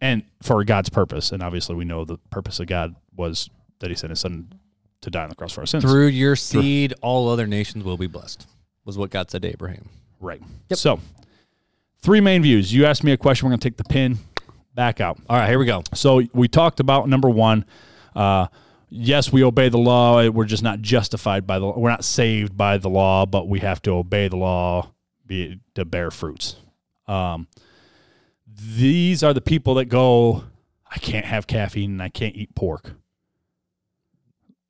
[0.00, 3.96] and for god's purpose and obviously we know the purpose of god was that he
[3.96, 4.52] sent his son
[5.00, 7.98] to die on the cross for our sins Through your seed, all other nations will
[7.98, 8.46] be blessed.
[8.86, 9.88] Was what God said to Abraham.
[10.20, 10.78] right Yep.
[10.78, 11.00] so
[12.00, 14.18] three main views you asked me a question we're going to take the pin
[14.74, 15.82] back out All right, here we go.
[15.94, 17.64] so we talked about number one
[18.16, 18.46] uh,
[18.88, 21.78] yes we obey the law we're just not justified by the law.
[21.78, 24.90] we're not saved by the law but we have to obey the law
[25.26, 26.56] be to bear fruits.
[27.06, 27.48] Um,
[28.46, 30.44] these are the people that go
[30.90, 32.92] i can't have caffeine and i can't eat pork.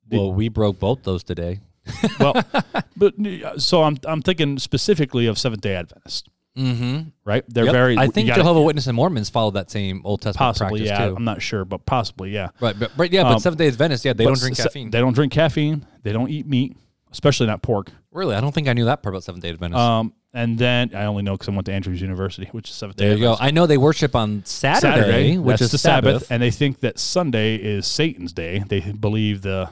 [0.09, 1.59] Well, we broke both those today.
[2.19, 2.33] well
[2.97, 7.09] but uh, so i'm i'm thinking specifically of seventh day adventist Mm-hmm.
[7.25, 7.43] right?
[7.49, 10.79] They're very I think gotta- Jehovah Witness and Mormons follow that same Old Testament possibly
[10.79, 11.07] practice yeah.
[11.09, 11.15] too.
[11.17, 12.47] i'm not sure but possibly yeah.
[12.61, 14.89] Right, but, but yeah, but Um, Seventh Day Adventists, yeah, they don't drink caffeine.
[14.89, 15.85] they don't drink caffeine.
[16.03, 16.77] They don't eat meat
[17.11, 17.91] especially not pork.
[18.11, 19.79] Really, I don't think I knew that part about Seventh Day Adventists.
[19.81, 22.97] Um, and then I only know because I went to Andrews University, which is Seventh
[22.97, 23.07] Day.
[23.07, 23.35] there you go.
[23.39, 26.13] I know they worship on Saturday, Saturday, which is the Sabbath.
[26.23, 28.63] Sabbath, and they think that Sunday is Satan's day.
[28.67, 29.69] They believe the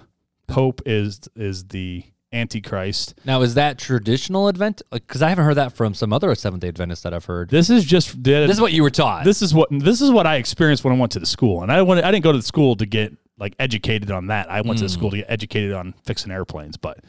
[0.47, 3.13] Pope is is the Antichrist.
[3.25, 4.81] Now, is that traditional Advent?
[4.91, 7.49] Because I haven't heard that from some other Seventh Day Adventists that I've heard.
[7.49, 9.23] This is just This is what you were taught.
[9.23, 11.71] this is what this is what I experienced when I went to the school, and
[11.71, 14.49] I went I didn't go to the school to get like educated on that.
[14.51, 14.93] I went to the Mm.
[14.93, 16.99] school to get educated on fixing airplanes, but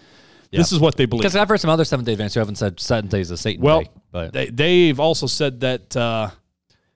[0.58, 1.22] this is what they believe.
[1.22, 3.36] because I've heard some other Seventh Day Adventists who haven't said Seventh Day is a
[3.36, 3.90] Satan Well, day.
[4.12, 5.96] But they they've also said that.
[5.96, 6.30] Uh,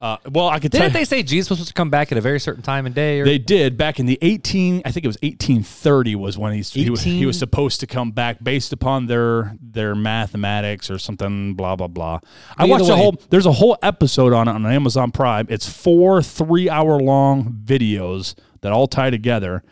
[0.01, 2.13] uh, well, I could tell didn't you- they say Jesus was supposed to come back
[2.13, 3.19] at a very certain time and day?
[3.19, 3.25] Or?
[3.25, 6.89] They did back in the 18 I think it was 1830 was when he's, he
[6.89, 11.75] was he was supposed to come back based upon their their mathematics or something blah
[11.75, 12.21] blah blah.
[12.57, 15.47] I Either watched a whole there's a whole episode on it on Amazon Prime.
[15.49, 19.65] It's four 3-hour long videos that all tie together.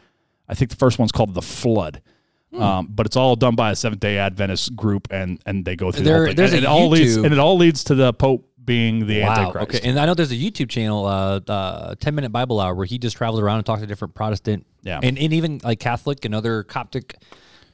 [0.49, 2.01] I think the first one's called The Flood.
[2.57, 2.63] Hmm.
[2.63, 5.93] Um, but it's all done by a Seventh Day Adventist group, and and they go
[5.93, 6.37] through the There- whole thing.
[6.37, 9.07] there's and a it all leads YouTube- and it all leads to the Pope being
[9.07, 9.33] the Wow.
[9.33, 9.77] Antichrist.
[9.77, 9.89] Okay.
[9.89, 12.99] And I know there's a YouTube channel, uh, uh, 10 minute Bible hour, where he
[12.99, 14.99] just travels around and talks to different Protestant, Yeah.
[15.03, 17.17] and, and even like Catholic and other Coptic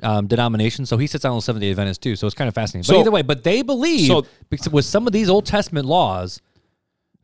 [0.03, 0.89] um, denominations.
[0.89, 2.17] So he sits down with Seventh Day Adventists too.
[2.17, 2.81] So it's kind of fascinating.
[2.89, 5.87] But So- either way, but they believe so- because with some of these Old Testament
[5.87, 6.41] laws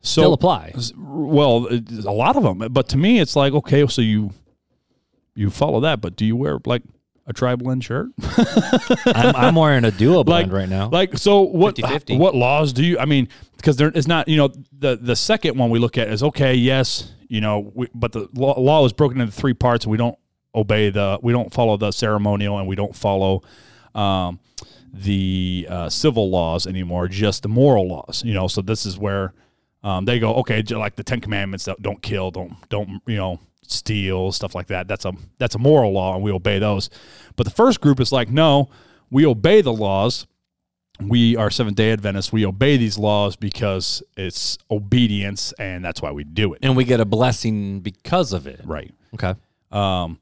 [0.01, 0.73] so, still apply.
[0.97, 4.31] Well, a lot of them, but to me, it's like okay, so you
[5.35, 6.81] you follow that, but do you wear like
[7.29, 8.09] a tri-blend shirt?
[9.05, 10.89] I'm, I'm wearing a duo like right now.
[10.89, 12.17] Like so, what 50-50.
[12.17, 12.99] what laws do you?
[12.99, 16.09] I mean, because there is not you know the the second one we look at
[16.09, 19.85] is okay, yes, you know, we, but the law, law is broken into three parts,
[19.85, 20.17] and we don't
[20.53, 23.43] obey the we don't follow the ceremonial, and we don't follow.
[23.95, 24.39] Um,
[24.91, 28.23] the uh, civil laws anymore, just the moral laws.
[28.25, 29.33] You know, so this is where
[29.83, 33.39] um, they go, okay, like the Ten Commandments that don't kill, don't don't you know
[33.71, 34.87] steal, stuff like that.
[34.87, 36.89] That's a that's a moral law, and we obey those.
[37.35, 38.69] But the first group is like, no,
[39.09, 40.27] we obey the laws.
[41.01, 42.33] We are Seventh Day Adventists.
[42.33, 46.59] We obey these laws because it's obedience, and that's why we do it.
[46.61, 48.59] and we get a blessing because of it.
[48.65, 48.93] Right.
[49.13, 49.33] Okay.
[49.71, 50.19] Um,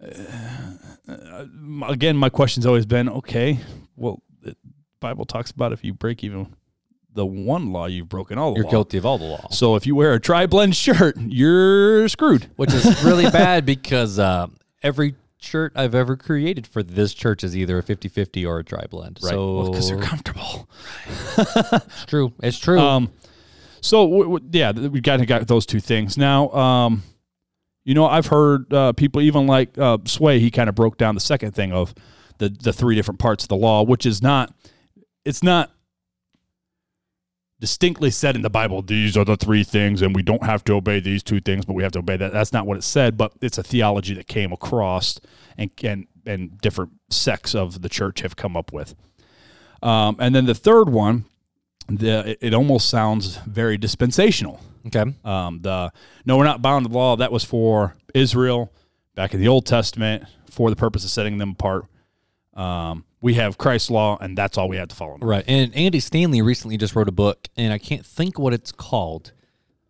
[0.00, 1.44] uh,
[1.88, 3.60] again, my question's always been, okay,
[3.96, 4.56] well, the
[5.00, 6.54] Bible talks about if you break even
[7.12, 8.70] the one law, you've broken all the You're law.
[8.70, 9.48] guilty of all the law.
[9.50, 12.50] So if you wear a tri-blend shirt, you're screwed.
[12.56, 14.46] which is really bad because uh,
[14.82, 19.18] every shirt I've ever created for this church is either a 50-50 or a tri-blend.
[19.20, 20.68] So because they're comfortable.
[21.36, 22.32] it's true.
[22.42, 22.78] It's true.
[22.78, 23.10] Um,
[23.80, 26.50] so w- w- yeah, we got got those two things now.
[26.50, 27.02] Um,
[27.84, 30.40] you know, I've heard uh, people even like uh, Sway.
[30.40, 31.94] He kind of broke down the second thing of
[32.38, 34.52] the the three different parts of the law, which is not.
[35.24, 35.70] It's not
[37.60, 38.82] distinctly said in the Bible.
[38.82, 41.74] These are the three things, and we don't have to obey these two things, but
[41.74, 42.32] we have to obey that.
[42.32, 45.20] That's not what it said, but it's a theology that came across,
[45.56, 48.94] and and and different sects of the church have come up with.
[49.82, 51.24] Um, and then the third one
[51.88, 54.60] the it, it almost sounds very dispensational.
[54.86, 55.14] okay.
[55.24, 55.92] Um, the
[56.24, 57.16] no, we're not bound to the law.
[57.16, 58.72] That was for Israel
[59.14, 61.86] back in the Old Testament for the purpose of setting them apart.
[62.54, 65.18] Um, we have Christ's law, and that's all we have to follow.
[65.20, 65.44] Right.
[65.48, 69.32] And Andy Stanley recently just wrote a book, and I can't think what it's called.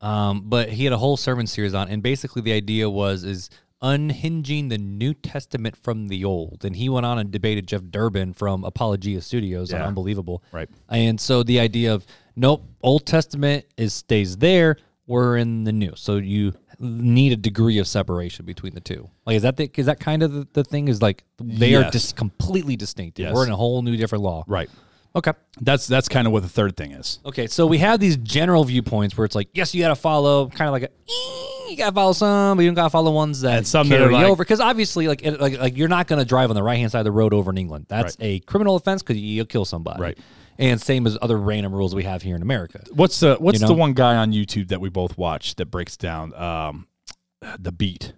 [0.00, 3.50] Um, but he had a whole sermon series on, and basically the idea was is
[3.80, 6.64] unhinging the New Testament from the Old.
[6.64, 10.42] And he went on and debated Jeff Durbin from Apologia Studios on Unbelievable.
[10.52, 10.68] Right.
[10.88, 12.64] And so the idea of Nope.
[12.82, 14.76] Old Testament is stays there.
[15.06, 15.92] We're in the new.
[15.96, 19.08] So you need a degree of separation between the two.
[19.26, 20.88] Like is that the, is that kind of the, the thing?
[20.88, 23.18] Is like they are just completely distinct.
[23.18, 23.34] Yes.
[23.34, 24.44] We're in a whole new different law.
[24.46, 24.70] Right.
[25.16, 25.32] Okay.
[25.60, 27.18] That's that's kind of what the third thing is.
[27.24, 30.48] Okay, so we have these general viewpoints where it's like, yes, you got to follow,
[30.48, 32.90] kind of like a, "Eh, you got to follow some, but you don't got to
[32.90, 34.44] follow ones that And some carry are like- over.
[34.44, 36.92] Because obviously, like, it, like, like you're not going to drive on the right hand
[36.92, 37.86] side of the road over in England.
[37.88, 40.00] That's a criminal offense because you'll kill somebody.
[40.00, 40.18] Right.
[40.58, 42.82] And same as other random rules we have here in America.
[42.92, 43.74] What's the what's You know?
[43.74, 46.88] the one guy on YouTube that we both watch that breaks down um,
[47.58, 48.12] the beat?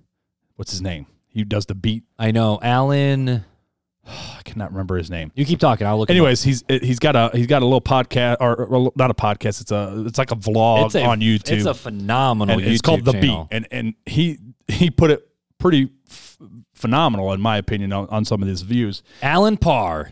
[0.56, 1.06] What's his name?
[1.28, 2.04] He does the beat.
[2.18, 3.44] I know, Allen.
[4.06, 5.30] I cannot remember his name.
[5.34, 5.86] You keep talking.
[5.86, 6.10] I'll look.
[6.10, 9.60] Anyways, he's he's got a he's got a little podcast or, or not a podcast.
[9.60, 11.52] It's a it's like a vlog a, on YouTube.
[11.52, 12.58] It's a phenomenal.
[12.58, 16.38] and it's called YouTube the beat, and and he he put it pretty f-
[16.74, 19.02] phenomenal in my opinion on, on some of his views.
[19.22, 20.10] Allen Parr.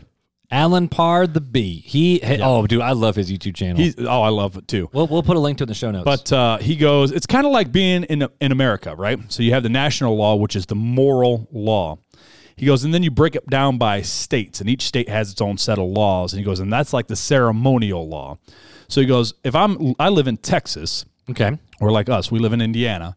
[0.51, 1.85] Allen Parr, the beat.
[1.85, 2.21] He.
[2.41, 3.77] Oh, dude, I love his YouTube channel.
[3.77, 4.89] He's oh I love it too.
[4.93, 6.05] we'll we'll put a link to it in the show notes.
[6.05, 9.19] But uh, he goes, it's kind of like being in in America, right?
[9.31, 11.99] So you have the national law, which is the moral law.
[12.59, 15.39] He goes, and then you break it down by states, and each state has its
[15.39, 16.33] own set of laws.
[16.33, 18.37] And he goes, and that's like the ceremonial law.
[18.89, 21.57] So he goes, if I'm, I live in Texas, okay.
[21.79, 23.15] or like us, we live in Indiana.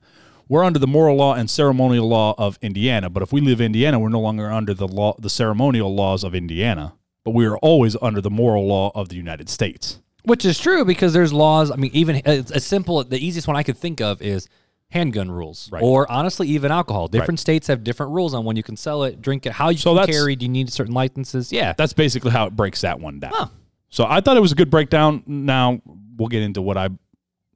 [0.49, 3.11] We're under the moral law and ceremonial law of Indiana.
[3.11, 6.23] But if we live in Indiana, we're no longer under the law, the ceremonial laws
[6.23, 6.93] of Indiana.
[7.25, 10.01] But we are always under the moral law of the United States.
[10.25, 11.71] Which is true because there's laws.
[11.71, 14.49] I mean, even uh, it's a simple, the easiest one I could think of is
[14.91, 15.83] handgun rules, Right.
[15.83, 17.09] or honestly, even alcohol.
[17.09, 19.79] Different states have different rules on when you can sell it, drink it, how you
[19.79, 20.37] So can carry.
[20.37, 21.53] Do you need certain licenses?
[21.53, 23.33] Yeah, That's basically how it breaks that one down.
[23.35, 23.47] Huh.
[23.89, 25.23] So I thought it was a good breakdown.
[25.27, 25.81] Now
[26.17, 26.91] we'll get into what I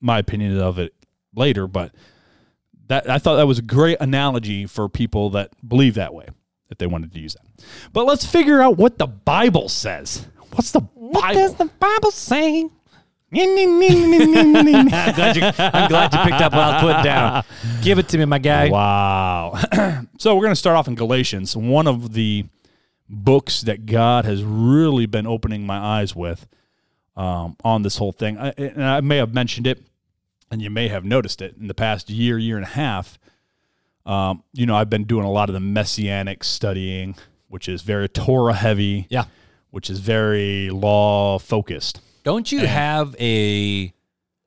[0.01, 0.93] my opinion of it
[1.35, 1.95] later, but
[2.89, 6.27] that I thought that was a great analogy for people that believe that way
[6.71, 7.65] if they wanted to use that.
[7.93, 10.27] But let's figure out what the Bible says.
[10.53, 11.11] What's the Bible?
[11.11, 12.69] What does the Bible say?
[14.93, 15.43] I'm glad you.
[15.59, 17.45] I'm glad you picked up what I put down.
[17.83, 18.69] Give it to me, my guy.
[18.69, 19.59] Wow.
[20.19, 22.47] so we're going to start off in Galatians, one of the
[23.09, 26.47] books that God has really been opening my eyes with
[27.17, 28.39] um, on this whole thing.
[28.39, 29.83] I, and I may have mentioned it,
[30.51, 33.19] and you may have noticed it in the past year, year and a half.
[34.07, 37.17] Um, you know, I've been doing a lot of the messianic studying,
[37.49, 39.25] which is very Torah heavy, Yeah.
[39.71, 42.01] which is very law focused.
[42.25, 43.93] Don't you have a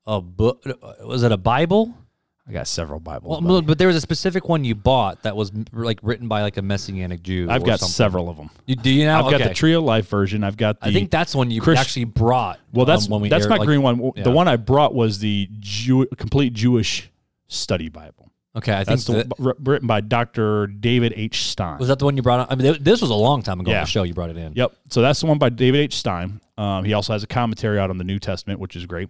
[0.08, 0.64] a book?
[1.04, 1.94] Was it a Bible?
[2.48, 3.44] I got several Bibles.
[3.44, 6.58] Well, but there was a specific one you bought that was like written by like
[6.58, 7.46] a messianic Jew.
[7.48, 7.94] I've got something.
[7.94, 8.50] several of them.
[8.66, 9.24] You, do you now?
[9.24, 10.44] I've got the Tree of Life version.
[10.44, 12.60] I've got the I think that's one you Christ- actually brought.
[12.74, 14.12] Well, that's um, we that's aired, my like- green one.
[14.16, 14.24] yeah.
[14.24, 17.12] The one I brought was the Jew, complete Jewish
[17.48, 18.29] study Bible.
[18.56, 20.66] Okay, I think That's the, that, written by Dr.
[20.68, 21.44] David H.
[21.46, 21.78] Stern.
[21.78, 22.40] was that the one you brought.
[22.42, 22.48] On?
[22.50, 23.82] I mean, th- this was a long time ago on Yeah.
[23.82, 24.02] the show.
[24.04, 24.54] You brought it in.
[24.54, 24.74] Yep.
[24.90, 25.96] So that's the one by David H.
[25.96, 26.42] Stern.
[26.58, 29.10] Um, he also has a commentary out on the New Testament, which is great.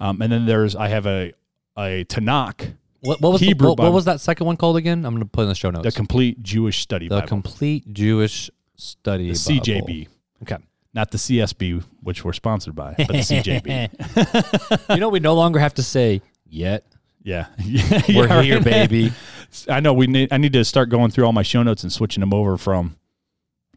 [0.00, 1.32] Um, and then there's I have a
[1.78, 3.94] a Tanakh, What, what was the, Hebrew what, what Bible.
[3.94, 5.04] was that second one called again?
[5.06, 5.84] I'm going to put in the show notes.
[5.84, 7.16] the complete Jewish study Bible.
[7.16, 9.30] The Bible, complete Jewish study.
[9.30, 9.62] the Bible.
[9.62, 10.08] CJB,
[10.42, 10.56] Okay.
[10.94, 14.88] not the CSB, which we're sponsored by, but the CJB.
[14.94, 16.84] you know, we no longer have to say yet.
[17.24, 18.64] Yeah, yeah, We're yeah, here, right.
[18.64, 19.12] baby.
[19.68, 20.32] I know we need.
[20.32, 22.96] I need to start going through all my show notes and switching them over from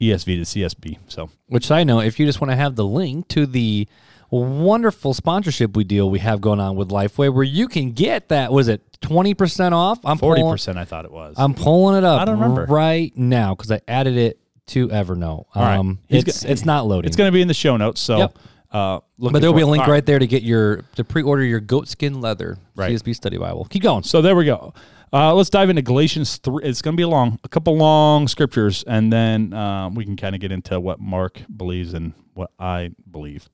[0.01, 0.97] ESV to CSB.
[1.07, 3.87] So Which I know, if you just want to have the link to the
[4.29, 8.51] wonderful sponsorship we deal we have going on with Lifeway, where you can get that.
[8.51, 9.99] Was it twenty percent off?
[10.03, 11.35] I'm forty percent, I thought it was.
[11.37, 12.21] I'm pulling it up.
[12.21, 12.65] I don't remember.
[12.65, 15.45] right now because I added it to Evernote.
[15.55, 15.77] right.
[15.77, 17.07] Um, He's it's go- it's not loading.
[17.07, 18.01] it's going to be in the show notes.
[18.01, 18.37] So, Yep.
[18.71, 20.05] Uh, but there'll be a link right.
[20.05, 22.91] there to get your to pre-order your goatskin leather Right.
[22.91, 23.65] CSB study Bible.
[23.65, 24.03] Keep going.
[24.03, 24.73] So there we go.
[25.11, 26.63] Uh, let's dive into Galatians three.
[26.63, 30.17] It's going to be a long, a couple long scriptures, and then um, we can
[30.17, 33.47] kind of get into what Mark believes and what I believe,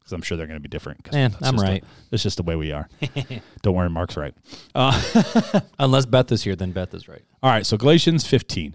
[0.00, 1.04] because I'm sure they're going to be different.
[1.04, 1.84] that's I'm right.
[2.10, 2.88] That's just the way we are.
[3.62, 4.34] Don't worry, Mark's right.
[4.74, 7.22] Uh, Unless Beth is here, then Beth is right.
[7.42, 8.74] All right, so Galatians 15.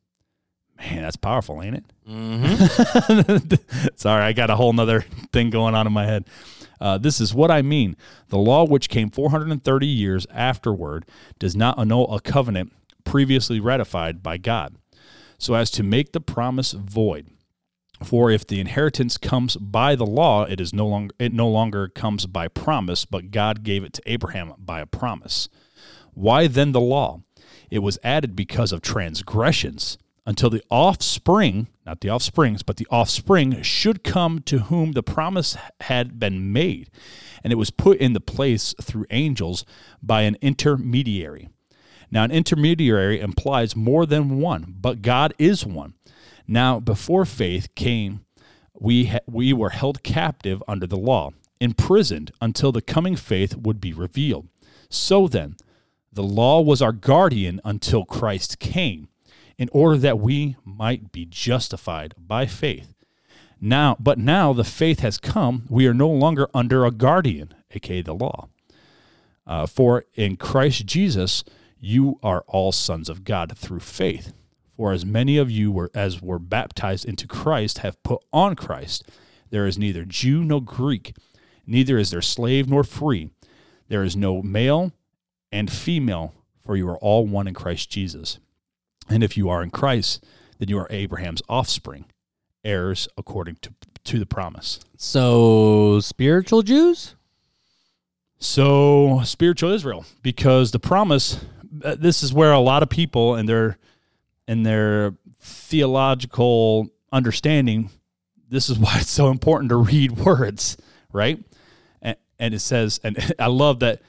[0.81, 1.85] Man, that's powerful, ain't it?
[2.09, 3.89] Mm-hmm.
[3.95, 6.25] Sorry, I got a whole nother thing going on in my head.
[6.79, 7.95] Uh, this is what I mean.
[8.29, 11.05] The law, which came 430 years afterward,
[11.37, 14.75] does not annul a covenant previously ratified by God,
[15.37, 17.27] so as to make the promise void.
[18.03, 21.87] For if the inheritance comes by the law, it is no longer it no longer
[21.89, 25.47] comes by promise, but God gave it to Abraham by a promise.
[26.15, 27.21] Why then the law?
[27.69, 33.61] It was added because of transgressions until the offspring, not the offsprings, but the offspring
[33.61, 36.89] should come to whom the promise had been made.
[37.43, 39.65] And it was put in the place through angels
[40.01, 41.49] by an intermediary.
[42.11, 45.93] Now, an intermediary implies more than one, but God is one.
[46.47, 48.25] Now, before faith came,
[48.77, 53.79] we, ha- we were held captive under the law, imprisoned until the coming faith would
[53.79, 54.49] be revealed.
[54.89, 55.55] So then,
[56.11, 59.07] the law was our guardian until Christ came,
[59.61, 62.95] in order that we might be justified by faith.
[63.61, 68.01] Now, but now the faith has come, we are no longer under a guardian, aka
[68.01, 68.49] the law.
[69.45, 71.43] Uh, for in Christ Jesus,
[71.79, 74.33] you are all sons of God through faith.
[74.75, 79.07] For as many of you were as were baptized into Christ have put on Christ.
[79.51, 81.15] There is neither Jew nor Greek,
[81.67, 83.29] neither is there slave nor free.
[83.89, 84.91] There is no male
[85.51, 86.33] and female,
[86.65, 88.39] for you are all one in Christ Jesus.
[89.09, 90.23] And if you are in Christ,
[90.59, 92.05] then you are Abraham's offspring,
[92.63, 93.73] heirs according to,
[94.05, 94.79] to the promise.
[94.97, 97.15] So spiritual Jews?
[98.43, 101.45] So, spiritual Israel, because the promise,
[101.83, 103.77] uh, this is where a lot of people and their
[104.47, 107.91] and their theological understanding,
[108.49, 110.75] this is why it's so important to read words,
[111.13, 111.39] right?
[112.01, 114.01] And, and it says, and I love that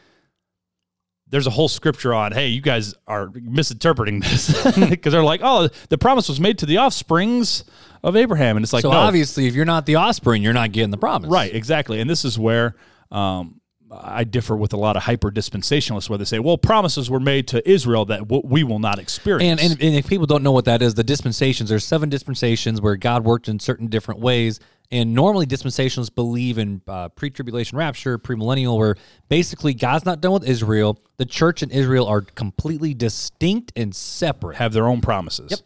[1.33, 4.49] there's a whole scripture on, hey, you guys are misinterpreting this
[4.90, 7.64] because they're like, oh, the promise was made to the offsprings
[8.05, 10.73] of Abraham, and it's like, so no, obviously, if you're not the offspring, you're not
[10.73, 11.31] getting the promise.
[11.31, 12.01] Right, exactly.
[12.01, 12.77] And this is where
[13.11, 17.21] um, I differ with a lot of hyper dispensationalists, where they say, well, promises were
[17.21, 19.62] made to Israel that w- we will not experience.
[19.62, 22.83] And, and and if people don't know what that is, the dispensations, there's seven dispensations
[22.83, 24.61] where God worked in certain different ways.
[24.92, 28.96] And normally dispensationalists believe in uh, pre-tribulation rapture, premillennial, where
[29.31, 30.98] basically God's not done with Israel.
[31.16, 34.59] The church and Israel are completely distinct and separate.
[34.59, 35.50] have their own promises.
[35.50, 35.61] Yep.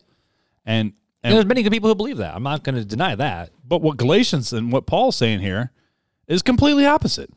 [0.65, 0.93] And, And
[1.25, 2.37] and there's many good people who believe that.
[2.37, 3.51] I'm not going to deny that.
[3.67, 5.73] but what Galatians and what Paul's saying here
[6.29, 7.31] is completely opposite.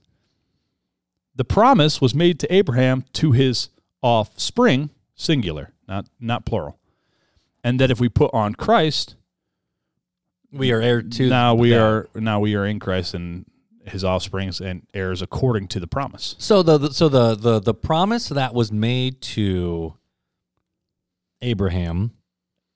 [1.36, 3.70] The promise was made to Abraham to his
[4.04, 6.78] offspring, singular, not not plural.
[7.64, 9.16] And that if we put on Christ,
[10.52, 11.82] We are heir to now we that.
[11.82, 13.46] are now we are in Christ and
[13.86, 16.36] his offsprings and heirs according to the promise.
[16.40, 19.94] So the, the so the the the promise that was made to
[21.42, 22.12] Abraham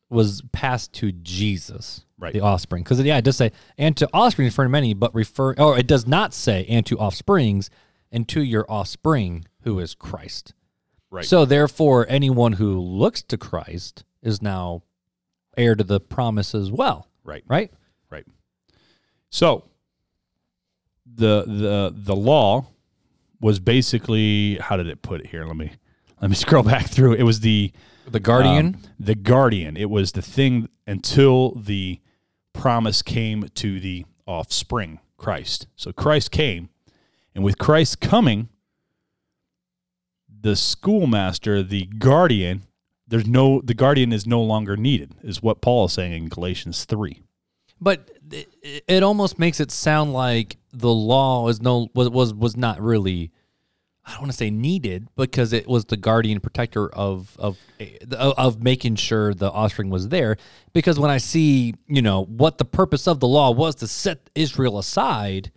[0.09, 2.31] was passed to Jesus, Right.
[2.31, 5.55] The offspring, because yeah, it does say and to offspring referring to many, but refer
[5.55, 7.69] or it does not say and to offsprings
[8.13, 10.53] and to your offspring who is Christ.
[11.11, 11.25] Right.
[11.25, 14.83] So therefore, anyone who looks to Christ is now
[15.57, 17.43] heir to the promise as well, right.
[17.47, 17.71] right?
[18.09, 18.25] Right.
[19.29, 19.63] So
[21.15, 22.67] the the the law
[23.39, 25.45] was basically how did it put it here?
[25.45, 25.71] Let me
[26.21, 27.13] let me scroll back through.
[27.13, 27.71] It was the
[28.09, 28.67] The guardian.
[28.67, 29.75] um, the guardian.
[29.77, 31.99] It was the thing until the
[32.53, 35.67] promise came to the offspring, Christ.
[35.75, 36.69] So Christ came,
[37.33, 38.49] and with Christ coming,
[40.41, 42.63] the schoolmaster, the guardian,
[43.13, 46.85] there's no the guardian is no longer needed, is what Paul is saying in Galatians
[46.85, 47.21] three.
[47.79, 48.09] But
[48.87, 53.31] it, almost makes it sound like the law is no was was was not really.
[54.03, 57.99] I don't want to say needed because it was the guardian protector of of eh,
[58.09, 60.37] of making sure the offspring was there.
[60.73, 64.27] Because when I see you know what the purpose of the law was to set
[64.33, 65.51] Israel aside,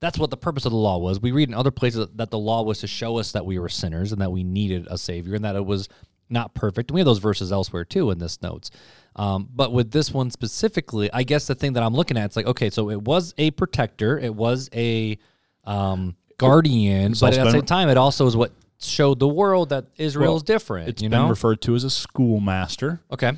[0.00, 1.20] that's what the purpose of the law was.
[1.20, 3.68] We read in other places that the law was to show us that we were
[3.68, 5.90] sinners and that we needed a savior and that it was
[6.28, 6.90] not perfect.
[6.90, 8.70] And we have those verses elsewhere too in this notes.
[9.16, 12.36] Um, but with this one specifically, I guess the thing that I'm looking at, it's
[12.36, 15.18] like, okay, so it was a protector, it was a
[15.64, 19.86] um, guardian, but at the same time, it also is what showed the world that
[19.96, 20.88] Israel is different.
[20.88, 21.28] It's you been know?
[21.28, 23.00] referred to as a schoolmaster.
[23.10, 23.32] okay.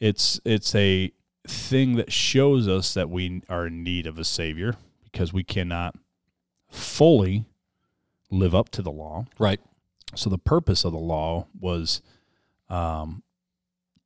[0.00, 1.12] It's it's a
[1.46, 5.96] thing that shows us that we are in need of a savior because we cannot
[6.70, 7.46] fully
[8.30, 9.26] live up to the law.
[9.38, 9.60] Right.
[10.14, 12.00] So the purpose of the law was
[12.70, 13.22] um,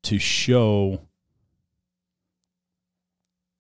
[0.05, 1.01] to show.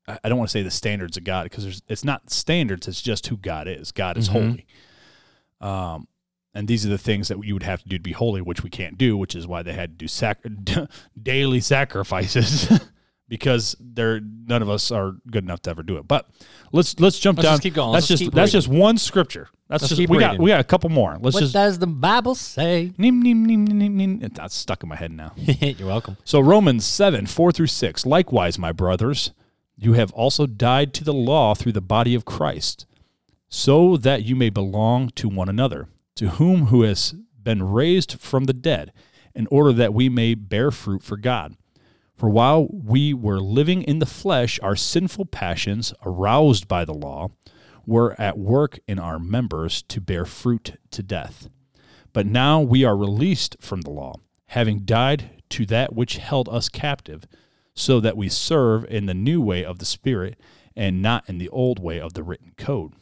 [0.08, 2.88] I I don't want to say the standards of God because it's not standards.
[2.88, 3.92] It's just who God is.
[3.92, 4.32] God is Mhm.
[4.32, 4.66] holy.
[5.60, 6.08] Um,
[6.54, 8.62] and these are the things that you would have to do to be holy, which
[8.62, 10.44] we can't do, which is why they had to do sac-
[11.22, 12.68] daily sacrifices
[13.32, 16.06] because they're none of us are good enough to ever do it.
[16.06, 16.28] But
[16.70, 17.52] let's let's jump Let's down.
[17.54, 17.94] just keep going.
[17.94, 18.60] That's Let's just that's reading.
[18.60, 19.48] just one scripture.
[19.70, 21.16] That's Let's just we got we got a couple more.
[21.18, 22.92] Let's what just does the Bible say?
[22.98, 24.18] Nim, nim, nim, nim, nim.
[24.34, 25.32] That's stuck in my head now.
[25.36, 26.18] You're welcome.
[26.24, 28.04] So Romans 7, 4 through 6.
[28.04, 29.32] Likewise, my brothers,
[29.78, 32.84] you have also died to the law through the body of Christ,
[33.48, 38.44] so that you may belong to one another, to whom who has been raised from
[38.44, 38.92] the dead,
[39.34, 41.56] in order that we may bear fruit for God.
[42.22, 47.30] For while we were living in the flesh, our sinful passions, aroused by the law,
[47.84, 51.48] were at work in our members to bear fruit to death.
[52.12, 56.68] But now we are released from the law, having died to that which held us
[56.68, 57.24] captive,
[57.74, 60.38] so that we serve in the new way of the Spirit
[60.76, 62.92] and not in the old way of the written code.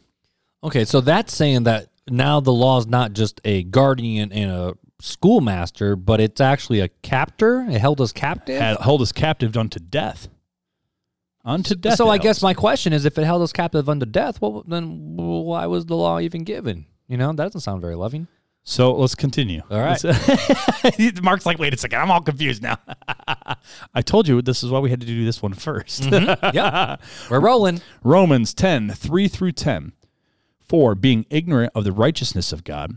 [0.64, 4.74] Okay, so that's saying that now the law is not just a guardian and a
[5.00, 7.66] schoolmaster, but it's actually a captor.
[7.68, 8.60] It held us captive.
[8.60, 10.28] Had held us captive unto death.
[11.44, 11.96] Unto death.
[11.96, 15.16] so I guess my question is, if it held us captive unto death, well, then
[15.16, 16.86] why was the law even given?
[17.08, 18.28] You know, that doesn't sound very loving.
[18.62, 19.62] So let's continue.
[19.70, 20.02] All right.
[21.22, 22.76] Mark's like, wait a second, I'm all confused now.
[23.94, 26.56] I told you this is why we had to do this one 1st mm-hmm.
[26.56, 26.96] yeah,
[27.30, 27.80] we're rolling.
[28.04, 29.92] Romans 10, 3 through 10.
[30.68, 32.96] For being ignorant of the righteousness of God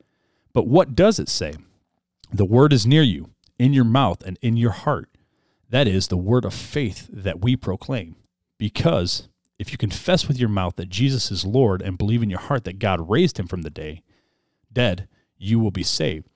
[0.53, 1.53] But what does it say?
[2.33, 3.29] The word is near you,
[3.59, 5.09] in your mouth and in your heart.
[5.69, 8.15] That is the word of faith that we proclaim.
[8.57, 12.39] Because if you confess with your mouth that Jesus is Lord and believe in your
[12.39, 14.03] heart that God raised him from the day
[14.73, 16.27] dead, you will be saved.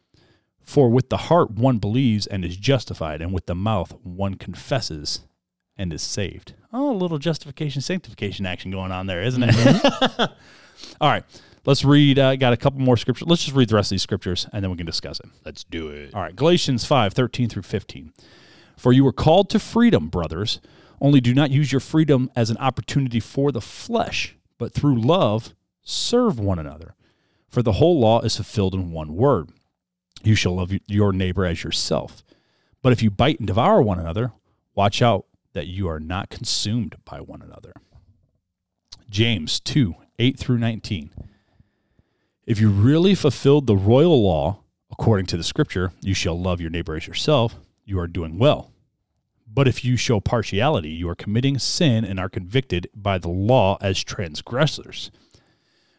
[0.61, 5.21] For with the heart one believes and is justified, and with the mouth one confesses
[5.77, 6.53] and is saved.
[6.73, 9.51] Oh, a little justification, sanctification action going on there, isn't it?
[9.51, 10.33] Mm-hmm.
[11.01, 11.23] All right,
[11.65, 12.19] let's read.
[12.19, 13.27] Uh, got a couple more scriptures.
[13.27, 15.27] Let's just read the rest of these scriptures and then we can discuss it.
[15.43, 16.13] Let's do it.
[16.13, 18.13] All right, Galatians 5 13 through 15.
[18.77, 20.59] For you were called to freedom, brothers,
[21.01, 25.53] only do not use your freedom as an opportunity for the flesh, but through love
[25.83, 26.95] serve one another.
[27.49, 29.49] For the whole law is fulfilled in one word
[30.25, 32.23] you shall love your neighbor as yourself.
[32.81, 34.31] But if you bite and devour one another,
[34.73, 37.73] watch out that you are not consumed by one another.
[39.09, 41.11] James 2 8 through 19.
[42.45, 44.59] If you really fulfilled the royal law
[44.91, 48.71] according to the scripture, you shall love your neighbor as yourself, you are doing well.
[49.51, 53.77] But if you show partiality, you are committing sin and are convicted by the law
[53.81, 55.09] as transgressors.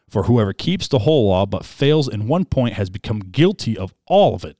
[0.09, 3.93] For whoever keeps the whole law but fails in one point has become guilty of
[4.05, 4.57] all of it.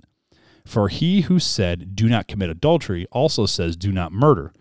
[0.66, 4.52] For he who said, Do not commit adultery, also says, Do not murder.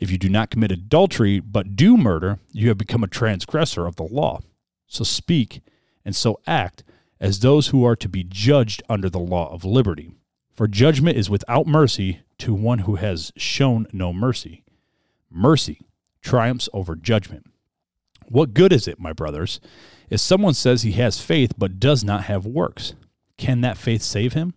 [0.00, 3.94] If you do not commit adultery but do murder, you have become a transgressor of
[3.94, 4.40] the law.
[4.88, 5.60] So speak
[6.04, 6.84] and so act
[7.20, 10.12] as those who are to be judged under the law of liberty.
[10.52, 14.64] For judgment is without mercy to one who has shown no mercy.
[15.30, 15.80] Mercy
[16.20, 17.46] triumphs over judgment.
[18.26, 19.60] What good is it, my brothers,
[20.10, 22.94] if someone says he has faith but does not have works?
[23.36, 24.54] Can that faith save him?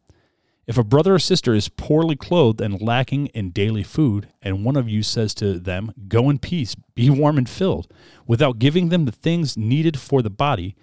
[0.67, 4.75] If a brother or sister is poorly clothed and lacking in daily food, and one
[4.75, 7.91] of you says to them, Go in peace, be warm and filled,
[8.25, 10.75] without giving them the things needed for the body,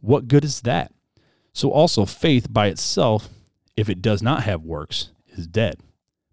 [0.00, 0.92] what good is that?
[1.52, 3.28] So also faith by itself,
[3.76, 5.80] if it does not have works, is dead.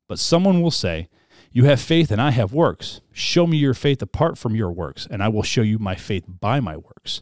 [0.07, 1.09] But someone will say,
[1.51, 3.01] You have faith and I have works.
[3.11, 6.25] Show me your faith apart from your works, and I will show you my faith
[6.27, 7.21] by my works.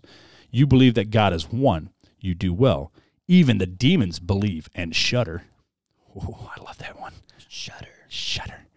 [0.52, 1.90] You believe that God is one.
[2.20, 2.92] You do well.
[3.28, 5.44] Even the demons believe and shudder.
[6.16, 7.14] Oh, I love that one.
[7.48, 7.88] Shudder.
[8.08, 8.68] Shudder.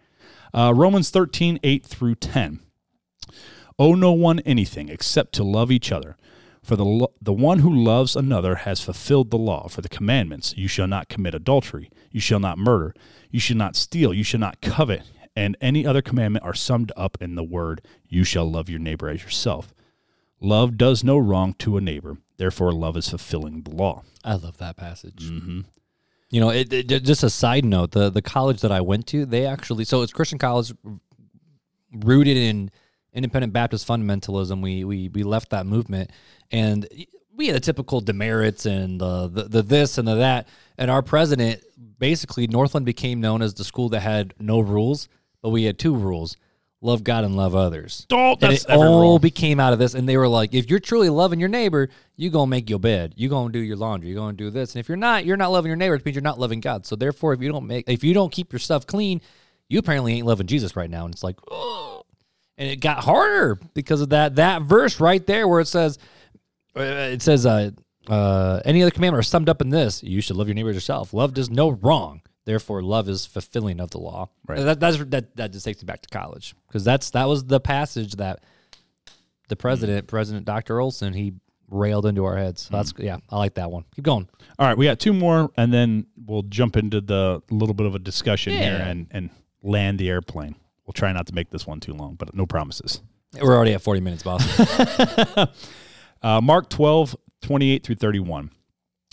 [0.55, 2.61] Uh, Romans 13, 8 through 10.
[3.79, 6.17] Owe no one anything except to love each other.
[6.67, 9.69] For the, lo- the one who loves another has fulfilled the law.
[9.69, 12.93] For the commandments, you shall not commit adultery, you shall not murder,
[13.31, 15.03] you shall not steal, you shall not covet,
[15.37, 19.09] and any other commandment are summed up in the word, you shall love your neighbor
[19.09, 19.73] as yourself.
[20.41, 24.03] Love does no wrong to a neighbor, therefore, love is fulfilling the law.
[24.25, 25.31] I love that passage.
[25.31, 25.61] Mm-hmm.
[26.31, 29.25] You know, it, it- just a side note: the the college that I went to,
[29.25, 30.73] they actually so it's Christian college,
[31.93, 32.73] rooted in
[33.17, 34.63] independent Baptist fundamentalism.
[34.63, 36.11] We we we left that movement,
[36.53, 36.87] and
[37.35, 40.49] we had the typical demerits and the, the the this and the that.
[40.79, 41.63] And our president,
[41.99, 45.09] basically, Northland became known as the school that had no rules,
[45.43, 46.37] but we had two rules:
[46.83, 48.07] love God and love others.
[48.13, 49.19] Oh, And that's it all rule.
[49.19, 52.31] became out of this, and they were like, if you're truly loving your neighbor, you
[52.31, 54.89] gonna make your bed, you gonna do your laundry, you gonna do this, and if
[54.89, 55.95] you're not, you're not loving your neighbor.
[55.95, 56.85] It means you're not loving God.
[56.87, 59.21] So therefore, if you don't make, if you don't keep your stuff clean,
[59.69, 61.07] you apparently ain't loving Jesus right now.
[61.07, 61.96] And it's like, oh,
[62.59, 65.99] and it got harder because of that that verse right there where it says,
[66.77, 67.71] uh, it says, uh,
[68.09, 70.77] uh, any other commandment are summed up in this: you should love your neighbor as
[70.77, 71.13] yourself.
[71.13, 74.31] Love does no wrong Therefore, love is fulfilling of the law.
[74.47, 74.61] Right.
[74.61, 77.59] That that's, that that just takes me back to college because that's that was the
[77.59, 78.45] passage that
[79.49, 80.81] the president, President Dr.
[80.81, 81.35] Olson, he
[81.69, 82.63] railed into our heads.
[82.63, 83.85] So that's yeah, I like that one.
[83.97, 84.29] Keep going.
[84.61, 87.97] All right, we got two more, and then we'll jump into the little bit of
[87.97, 89.31] a discussion here and and
[89.65, 90.55] land the airplane.
[90.87, 93.03] We'll try not to make this one too long, but no promises.
[93.41, 94.45] We're already at forty minutes, boss.
[96.23, 98.51] Uh, Mark 12, 28 through 31.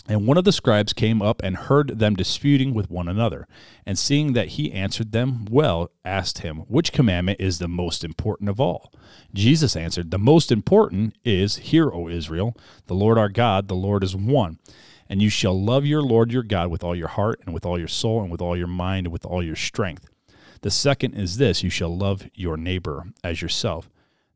[0.06, 3.46] And one of the scribes came up and heard them disputing with one another.
[3.86, 8.50] And seeing that he answered them well, asked him, Which commandment is the most important
[8.50, 8.92] of all?
[9.32, 12.56] Jesus answered, The most important is, Hear, O Israel,
[12.86, 14.58] the Lord our God, the Lord is one.
[15.08, 17.78] And you shall love your Lord your God with all your heart, and with all
[17.78, 20.06] your soul, and with all your mind, and with all your strength.
[20.64, 23.88] The second is this you shall love your neighbor as yourself.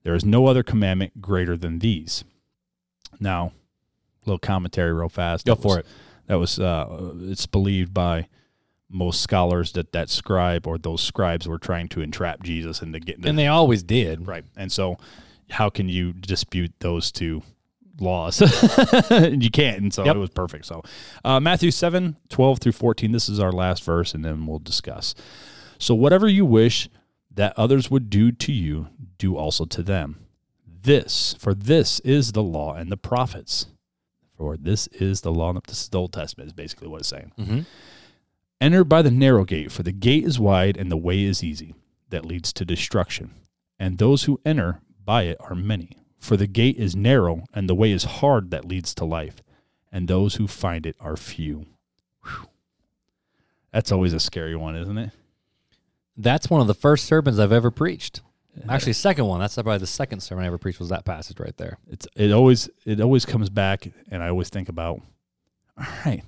[0.03, 2.23] There is no other commandment greater than these.
[3.19, 3.53] Now,
[4.27, 5.47] little commentary real fast.
[5.47, 5.87] Go That for was- it.
[6.27, 8.29] That was uh, it's believed by
[8.91, 13.27] most scholars that that scribe or those scribes were trying to entrap Jesus into getting
[13.27, 14.27] and they always did.
[14.27, 14.45] right.
[14.57, 14.99] And so,
[15.51, 17.43] how can you dispute those two
[17.99, 18.41] laws?
[19.11, 19.81] you can't.
[19.81, 20.17] And so Yep.
[20.17, 20.67] it was perfect.
[20.67, 20.83] So,
[21.25, 23.13] uh, Matthew 7, 12 through 14.
[23.13, 25.15] This is our last verse, and then we'll discuss.
[25.79, 26.89] So, whatever you wish
[27.35, 30.27] that others would do to you, do also to them.
[30.83, 33.67] This, for this is the law and the prophets.
[34.37, 35.51] For this is the law.
[35.51, 37.33] and This is the Old Testament, is basically what it's saying.
[37.39, 37.67] Mhm.
[38.61, 41.75] Enter by the narrow gate, for the gate is wide and the way is easy
[42.11, 43.31] that leads to destruction.
[43.79, 45.97] And those who enter by it are many.
[46.19, 49.37] For the gate is narrow and the way is hard that leads to life,
[49.93, 51.67] and those who find it are few.
[52.25, 52.49] Whew.
[53.73, 55.11] That's always a scary one, isn't it?
[56.19, 58.21] That's one of the first sermons I've ever preached.
[58.69, 59.39] Actually, second one.
[59.39, 61.79] That's probably the second sermon I ever preached was that passage right there.
[61.89, 65.01] It's it always it always comes back, and I always think about,
[65.79, 66.25] all right,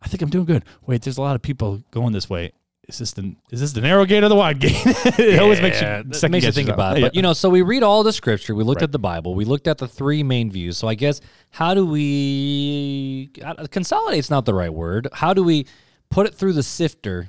[0.00, 0.64] I think I'm doing good.
[0.86, 2.52] Wait, there's a lot of people going this way.
[2.86, 4.74] Is this the is this the narrow gate or the wide gate?
[5.18, 6.76] it always makes you second makes you think yourself.
[6.78, 7.00] about it.
[7.00, 7.06] Yeah.
[7.08, 8.54] But you know, so we read all the scripture.
[8.54, 8.84] We looked Right.
[8.88, 9.34] at the Bible.
[9.34, 10.78] We looked at the three main views.
[10.78, 11.20] So I guess
[11.50, 15.08] how do we uh, consolidate's not the right word.
[15.12, 15.66] How do we
[16.10, 17.28] put it through the sifter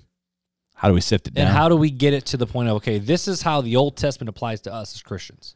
[0.78, 1.48] how do we sift it down?
[1.48, 3.76] and how do we get it to the point of okay, this is how the
[3.76, 5.56] Old Testament applies to us as Christians.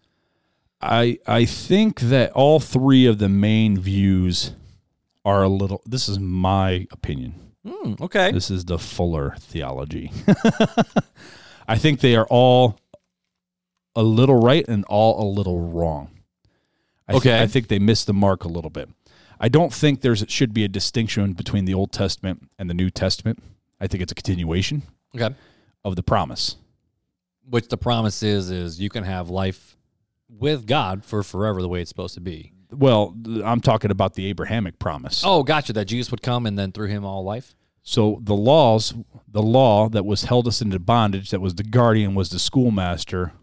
[0.81, 4.53] I I think that all three of the main views
[5.23, 5.83] are a little.
[5.85, 7.35] This is my opinion.
[7.67, 8.31] Hmm, okay.
[8.31, 10.11] This is the Fuller theology.
[11.67, 12.79] I think they are all
[13.95, 16.09] a little right and all a little wrong.
[17.07, 17.43] I Okay.
[17.43, 18.89] I think they missed the mark a little bit.
[19.39, 22.89] I don't think there's should be a distinction between the Old Testament and the New
[22.89, 23.43] Testament.
[23.79, 24.81] I think it's a continuation
[25.15, 25.33] Okay.
[25.83, 26.55] of the promise.
[27.49, 29.75] Which the promise is is you can have life
[30.29, 32.53] with God for forever the way it's supposed to be.
[32.71, 35.23] Well, I'm talking about the Abrahamic promise.
[35.25, 35.73] Oh, gotcha.
[35.73, 37.53] That Jesus would come and then through him all life.
[37.83, 38.93] So the laws,
[39.27, 43.33] the law that was held us into bondage, that was the guardian, was the schoolmaster,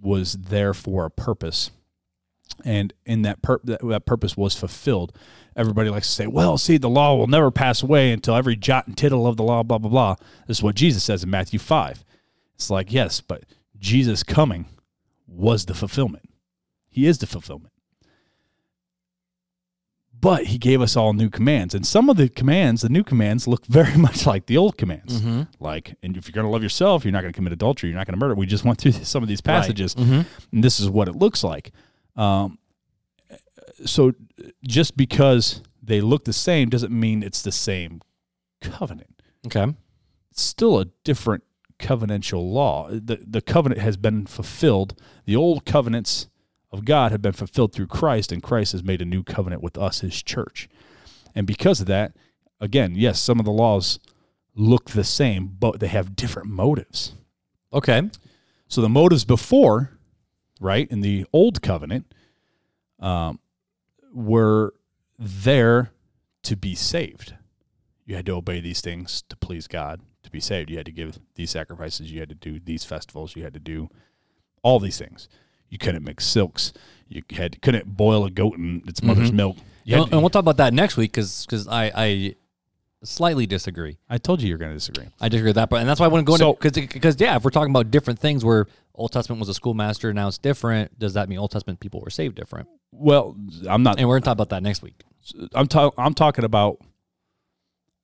[0.00, 1.72] was there for a purpose,
[2.64, 5.12] and in that pur- that, that purpose was fulfilled.
[5.58, 8.86] Everybody likes to say, "Well, see, the law will never pass away until every jot
[8.86, 10.14] and tittle of the law." Blah blah blah.
[10.46, 12.04] This is what Jesus says in Matthew five.
[12.54, 13.42] It's like yes, but
[13.78, 14.66] Jesus coming
[15.26, 16.30] was the fulfillment.
[16.88, 17.72] He is the fulfillment.
[20.20, 21.74] But he gave us all new commands.
[21.74, 25.20] And some of the commands, the new commands, look very much like the old commands.
[25.20, 25.42] Mm-hmm.
[25.60, 27.96] Like, and if you're going to love yourself, you're not going to commit adultery, you're
[27.98, 28.34] not going to murder.
[28.34, 29.60] We just went through some of these Right.
[29.60, 30.26] passages, Mhm.
[30.52, 31.70] and this is what it looks like.
[32.16, 32.58] Um,
[33.84, 34.12] so
[34.66, 38.00] just because they look the same doesn't mean it's the same
[38.60, 39.22] covenant.
[39.46, 39.74] Okay.
[40.30, 41.44] It's still a different
[41.78, 42.88] covenantal law.
[42.90, 45.00] The, the covenant has been fulfilled.
[45.24, 46.28] The old covenants
[46.70, 49.78] of God have been fulfilled through Christ, and Christ has made a new covenant with
[49.78, 50.68] us, his church.
[51.34, 52.16] And because of that,
[52.60, 53.98] again, yes, some of the laws
[54.54, 57.14] look the same, but they have different motives.
[57.72, 58.10] Okay.
[58.66, 59.98] So the motives before,
[60.60, 62.12] right, in the old covenant,
[62.98, 63.38] um,
[64.18, 64.74] were
[65.18, 65.90] there
[66.44, 67.34] to be saved.
[68.04, 70.70] You had to obey these things to please God to be saved.
[70.70, 72.10] You had to give these sacrifices.
[72.10, 73.36] You had to do these festivals.
[73.36, 73.88] You had to do
[74.62, 75.28] all these things.
[75.68, 76.72] You couldn't make silks.
[77.08, 79.34] You had couldn't boil a goat in its mother's Mhm.
[79.34, 79.56] milk.
[79.86, 82.34] And, had and we'll talk about that next week because I, I
[83.04, 83.98] slightly disagree.
[84.08, 85.06] I told you you're going to disagree.
[85.20, 87.20] I disagree with that, but and that's why I want to go So- into because
[87.20, 90.38] yeah, if we're talking about different things where Old Testament was a schoolmaster, now it's
[90.38, 90.98] different.
[90.98, 92.68] Does that mean Old Testament people were saved different?
[92.92, 93.36] Well,
[93.68, 93.98] I'm not.
[93.98, 95.02] And we're gonna talk about that next week.
[95.54, 96.78] I'm ta- I'm talking about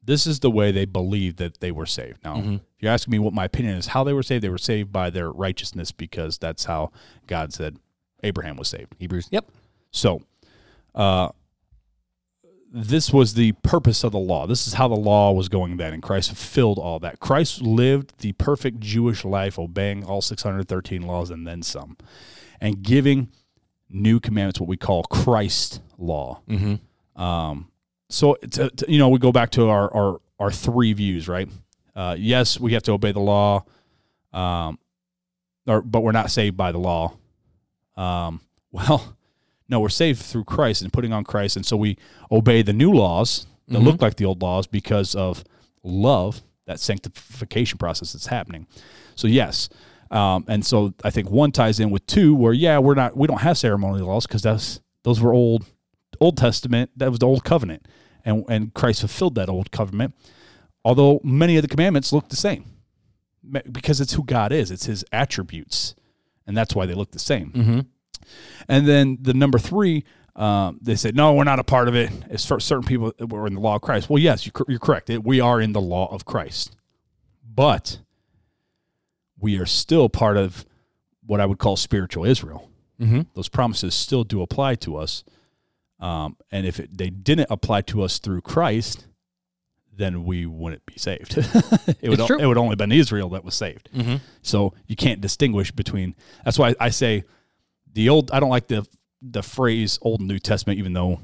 [0.03, 2.19] this is the way they believed that they were saved.
[2.23, 2.57] Now, Mhm.
[2.57, 4.93] if you're asking me what my opinion is, how they were saved, they were saved
[4.93, 6.93] by their righteousness because that's how
[7.27, 7.79] God said
[8.23, 8.95] Abraham was saved.
[8.99, 9.29] Hebrews.
[9.31, 9.51] Yep.
[9.91, 10.21] So,
[10.95, 11.31] uh,
[12.71, 14.47] this was the purpose of the law.
[14.47, 17.21] This is how the law was going then, and Christ fulfilled all that.
[17.21, 21.97] Christ lived the perfect Jewish life, obeying all 613 laws and then some,
[22.61, 23.29] and giving
[23.89, 26.41] new commandments, what we call Christ law.
[26.49, 27.21] Mm-hmm.
[27.23, 27.71] Um,
[28.09, 31.49] so, to, to- you know, we go back to our, our, our three views, right?
[31.95, 33.65] Uh, yes, we have to obey the law,
[34.33, 34.79] um,
[35.67, 37.17] or, but we're not saved by the law.
[37.97, 38.41] Um,
[38.73, 39.17] well,
[39.69, 41.57] no, we're saved through Christ and putting on Christ.
[41.57, 41.97] And so we
[42.31, 45.43] obey the new laws that look like the old laws because of
[45.83, 48.67] love, that sanctification process that's happening.
[49.15, 49.69] So, yes.
[50.15, 53.27] Um, and so I think one ties in with two, where yeah, we're not, we
[53.27, 55.67] don't have ceremonial laws because that's those were old,
[56.21, 56.91] Old Testament.
[56.97, 57.89] That was the old covenant,
[58.25, 60.15] and and Christ fulfilled that old covenant.
[60.85, 62.65] Although many of the commandments look the same,
[63.73, 65.97] because it's who God is, it's His attributes,
[66.47, 67.51] and that's why they look the same.
[67.51, 67.81] Mm-hmm.
[68.69, 70.05] And then the number three,
[70.37, 72.11] um, they said, no, we're not a part of it.
[72.31, 74.09] It's for certain people that were in the law of Christ.
[74.09, 75.11] Well, yes, you're, you're correct.
[75.11, 76.77] It, we are in the law of Christ,
[77.45, 77.99] but
[79.45, 80.65] we are still part of
[81.27, 82.71] what I would call spiritual Israel.
[82.99, 83.21] Mm-hmm.
[83.35, 85.23] Those promises still do apply to us.
[86.01, 89.07] Um, and if it, they didn't apply to us through Christ,
[89.95, 91.37] then we wouldn't be saved.
[92.01, 93.91] it would it would only been Israel that was saved.
[93.95, 94.17] Mm-hmm.
[94.41, 96.17] So you can't distinguish between.
[96.47, 97.25] That's why I say
[97.93, 98.31] the old.
[98.31, 98.87] I don't like the
[99.21, 101.21] the phrase Old and New Testament, even though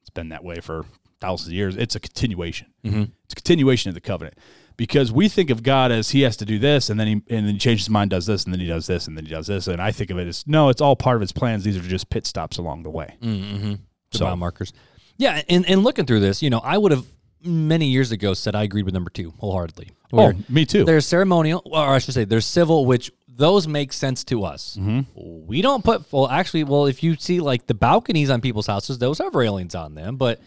[0.00, 0.84] it's been that way for
[1.20, 1.76] thousands of years.
[1.76, 2.72] It's a continuation.
[2.84, 3.04] Mm-hmm.
[3.24, 4.36] It's a continuation of the covenant
[4.76, 7.46] because we think of God as He has to do this, and then he and
[7.46, 9.30] then he changes his mind, does this, and then he does this, and then he
[9.30, 11.64] does this, and I think of it as no, it's all part of His plans.
[11.64, 13.14] These are just pit stops along the way.
[13.22, 13.74] Mm-hmm.
[14.12, 14.72] The So- mile markers.
[15.18, 17.04] Yeah, and, and looking through this, you know, I would have
[17.44, 19.90] many years ago said I agreed with number two wholeheartedly.
[20.10, 20.84] Where Oh, me too.
[20.84, 24.76] There's ceremonial, or I should say, there's civil, which those make sense to us.
[24.80, 25.46] Mm-hmm.
[25.46, 28.98] We don't put well, actually, well, if you see like the balconies on people's houses,
[28.98, 30.40] those have railings on them, but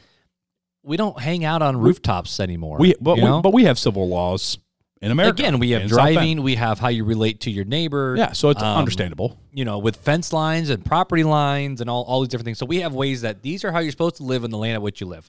[0.85, 2.77] we don't hang out on rooftops anymore.
[2.77, 4.57] we but we, but we have civil laws
[5.01, 5.41] in America.
[5.43, 6.13] again, we have in South Bend.
[6.15, 8.15] driving, we have how you relate to your neighbor.
[8.17, 9.37] Yeah, so it's um, understandable.
[9.51, 12.59] you know, with fence lines and property lines and all, all these different things.
[12.59, 14.75] So we have ways that these are how you're supposed to live in the land
[14.75, 15.27] at which you live.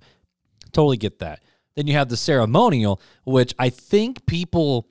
[0.72, 1.42] Totally get that.
[1.74, 4.88] Then you have the ceremonial, which I think people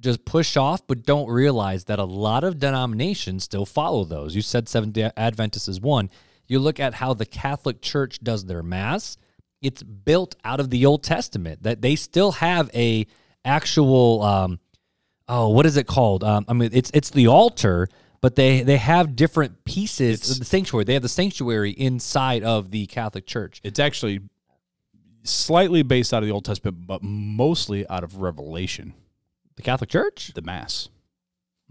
[0.00, 4.34] just push off, but don't realize that a lot of denominations still follow those.
[4.34, 6.10] You said Seventh day Adventist is one.
[6.46, 9.16] You look at how the Catholic Church does their mass,
[9.62, 13.06] it's built out of the Old Testament, that they still have a
[13.44, 14.60] actual um,
[15.28, 16.22] oh, what is it called?
[16.24, 17.88] Um, I mean, it's it's the altar,
[18.20, 20.20] but they they have different pieces.
[20.22, 20.84] It's- the sanctuary.
[20.84, 23.60] They have the sanctuary inside of the Catholic Church.
[23.64, 24.20] It's actually
[25.24, 28.94] slightly based out of the Old Testament, but mostly out of Revelation,
[29.56, 30.32] The Catholic Church.
[30.34, 30.88] the Mass.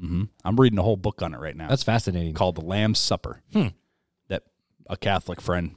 [0.01, 0.23] Mm-hmm.
[0.43, 1.69] I'm reading a whole book on it right now.
[1.69, 2.33] That's fascinating.
[2.33, 3.67] called The Lamb's Supper Hmm.
[4.27, 4.43] that
[4.89, 5.75] a Catholic friend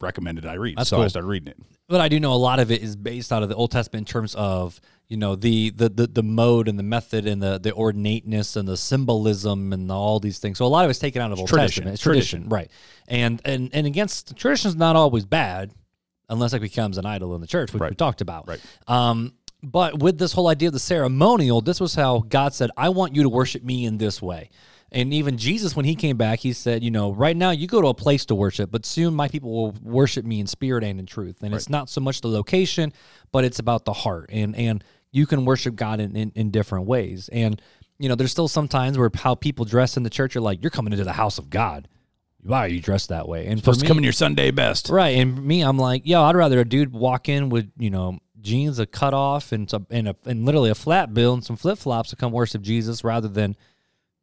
[0.00, 0.76] recommended I read.
[0.78, 1.10] That's so I cool.
[1.10, 1.56] started reading it.
[1.88, 4.08] But I do know a lot of it is based out of the Old Testament
[4.08, 7.58] in terms of you know the the the, the mode and the method and the
[7.58, 10.58] the ornateness and the symbolism and all these things.
[10.58, 11.84] So a lot of it's taken out of Old tradition.
[11.84, 11.94] Testament.
[11.94, 12.70] It's tradition, right?
[13.08, 15.72] And and and against tradition is not always bad,
[16.28, 17.98] unless it becomes an idol in the church, which we Right.
[17.98, 18.48] talked about.
[18.48, 18.60] Right.
[18.88, 22.88] Um, but with this whole idea of the ceremonial, this was how God said, "I
[22.90, 24.50] want you to worship me in this way."
[24.94, 27.80] And even Jesus, when he came back, he said, "You know, right now you go
[27.80, 31.00] to a place to worship, but soon my people will worship me in spirit and
[31.00, 32.92] in truth." And it's not so much the location,
[33.32, 34.30] but it's about the heart.
[34.32, 37.28] And and you can worship God in, in, in different ways.
[37.32, 37.60] And
[37.98, 40.62] you know, there's still some times where how people dress in the church are like,
[40.62, 41.88] "You're coming into the house of God.
[42.42, 44.90] Why are you dressed that way?" And for Supposed to come in your Sunday best.
[44.90, 48.20] Right, and me, I'm like, yo, I'd rather a dude walk in with you know
[48.40, 51.56] jeans a cut off and some and a and literally a flat bill and some
[51.56, 53.56] flip flops to come worship Jesus rather than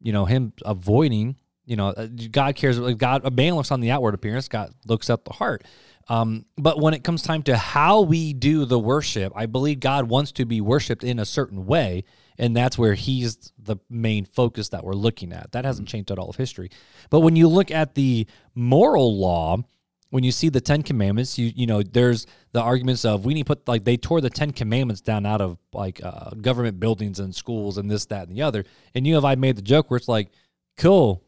[0.02, 1.36] you know him avoiding.
[1.64, 2.78] You know, uh, God cares.
[2.94, 4.48] God, a man looks on the outward appearance.
[4.48, 5.64] God looks at the heart.
[6.08, 10.08] Um, but when it comes time to how we do the worship, I believe God
[10.08, 12.04] wants to be worshipped in a certain way,
[12.36, 15.52] and that's where He's the main focus that we're looking at.
[15.52, 16.70] That hasn't changed at all of history.
[17.10, 19.58] But when you look at the moral law,
[20.12, 23.46] when you see the Ten Commandments, you you know there's the arguments of we need
[23.46, 27.18] to put like they tore the Ten Commandments down out of like uh, government buildings
[27.18, 29.90] and schools and this that and the other, and you have I made the joke
[29.90, 30.28] where it's like,
[30.76, 31.24] cool.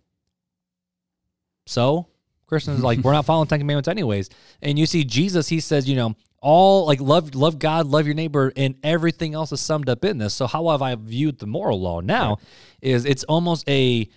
[1.64, 2.08] So
[2.46, 4.28] Christians like we're not following Ten Commandments anyways,
[4.60, 8.14] and you see Jesus, he says you know all like love love God, love your
[8.14, 10.34] neighbor, and everything else is summed up in this.
[10.34, 12.36] So how have I viewed the moral law now?
[12.82, 14.10] Is it's almost a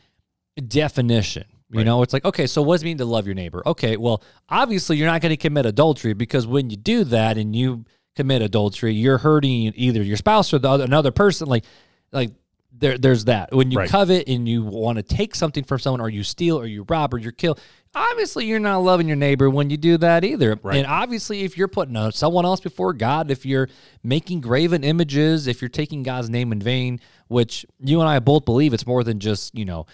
[0.67, 1.45] definition.
[1.69, 1.85] You Right.
[1.85, 3.61] know, it's like, okay, so what does it mean to love your neighbor?
[3.65, 7.53] Okay, well, obviously you're not going to commit adultery because when you do that and
[7.55, 7.83] you
[8.15, 11.47] commit adultery, you're hurting either your spouse or the other, another person.
[11.47, 11.65] Like,
[12.13, 12.31] like
[12.71, 13.89] there there's that when you Right.
[13.89, 17.11] covet and you want to take something from someone or you steal or you rob
[17.13, 17.57] or you kill
[17.95, 20.77] obviously you're not loving your neighbor when you do that either Right.
[20.77, 23.67] and obviously if you're putting uh, someone else before god if you're
[24.03, 26.99] making graven images if you're taking god's name in vain
[27.29, 29.87] which you and i both believe it's more than just you know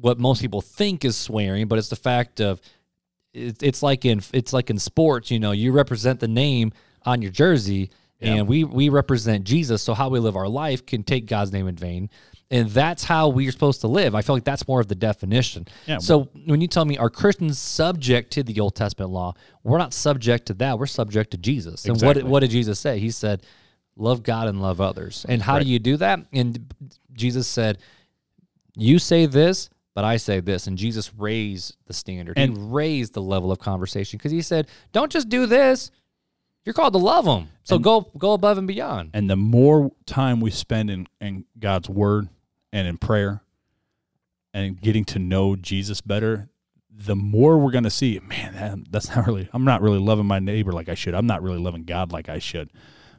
[0.00, 2.60] what most people think is swearing but it's the fact of
[3.32, 6.72] it, it's like in it's like in sports you know you represent the name
[7.04, 7.90] on your jersey
[8.20, 9.82] and we we represent jesus.
[9.82, 12.08] So how we live our life can take god's name in vain.
[12.50, 14.14] And that's how we're supposed to live.
[14.14, 15.66] I feel like that's more of the definition.
[15.86, 15.98] Yeah.
[15.98, 19.34] so when you tell me are christians subject to the old testament law?
[19.62, 20.78] We're not subject to that.
[20.78, 21.84] We're subject to jesus.
[21.84, 22.98] And what what did jesus say?
[22.98, 23.42] He said
[23.96, 25.26] love god and love others.
[25.28, 25.64] And how Right.
[25.64, 26.20] do you do that?
[26.32, 26.72] And
[27.12, 27.78] jesus said
[28.76, 30.66] you say this, but I say this.
[30.66, 32.36] And Jesus raised the standard.
[32.36, 35.90] he And- raised the level of conversation because he said, don't just do this.
[36.64, 37.48] You're called to love them.
[37.64, 39.10] So go go above and beyond.
[39.12, 42.28] And the more time we spend in, in God's word
[42.72, 43.42] and in prayer
[44.54, 46.48] and getting to know Jesus better,
[46.90, 50.26] the more we're going to see, man, that, that's not really, I'm not really loving
[50.26, 51.14] my neighbor like I should.
[51.14, 52.70] I'm not really loving God like I should.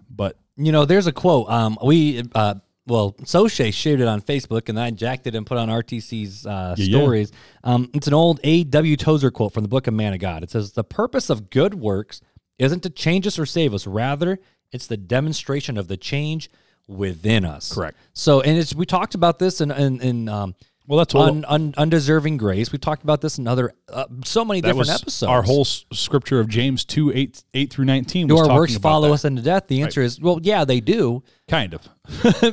[0.10, 1.48] But You know, there's a quote.
[1.50, 2.56] Um, we uh,
[2.88, 6.76] well, Soche shared it on Facebook, and I jacked it and put on RTC's uh,
[6.78, 6.98] Yeah, yeah.
[7.00, 7.32] stories.
[7.64, 8.96] Um, it's an old A.W.
[8.96, 10.44] Tozer quote from the Book of Man of God.
[10.44, 12.22] It says, "The purpose of good works
[12.60, 13.88] isn't to change us or save us.
[13.88, 14.40] Rather,
[14.72, 16.50] it's the demonstration of the change
[16.88, 17.98] within us." Correct.
[18.14, 20.56] So, and it's we talked about this in in, in um,
[20.88, 21.24] well, that's all.
[21.24, 22.72] un, un, undeserving grace.
[22.72, 25.30] We've talked about this in other uh, so many that different was episodes.
[25.30, 28.28] our whole s- scripture of James 2 8, 8 through 19.
[28.28, 29.14] do our works follow that.
[29.16, 29.68] us into death?
[29.68, 31.24] The answer is well, yeah, they do.
[31.48, 31.88] Kind of.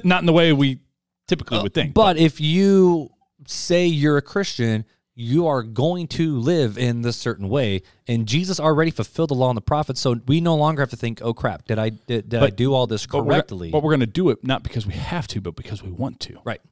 [0.05, 0.81] not in the way we
[1.29, 1.91] typically would think.
[1.91, 3.11] Uh, But if you
[3.47, 8.59] say you're a Christian, you are going to live in this certain way, and Jesus
[8.59, 10.01] already fulfilled the law and the prophets.
[10.01, 12.73] So we no longer have to think, "Oh crap, did I did, did I do
[12.73, 15.27] all this but we're, correctly?" but we're going to do it not because we have
[15.29, 16.39] to, but because we want to.
[16.45, 16.63] right,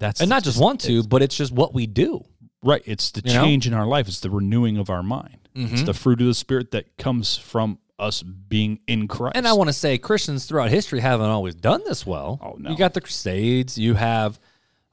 [0.00, 2.24] That's and not just want to, but it's just what we do.
[2.62, 2.82] Right.
[2.84, 3.44] It's the You know?
[3.44, 4.08] change in our life.
[4.08, 5.48] It's the renewing of our mind.
[5.54, 5.74] Mm-hmm.
[5.74, 9.36] It's the fruit of the spirit that comes from us being in Christ.
[9.36, 12.40] And I want to say Christians throughout history haven't always done this well.
[12.42, 12.70] Oh, no.
[12.70, 13.78] You got the Crusades.
[13.78, 14.40] You have,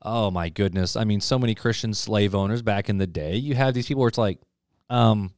[0.02, 0.96] oh my goodness.
[0.98, 3.38] I mean, so many Christian slave owners back in the day.
[3.38, 4.40] You have these people where it's like,
[4.90, 5.34] um,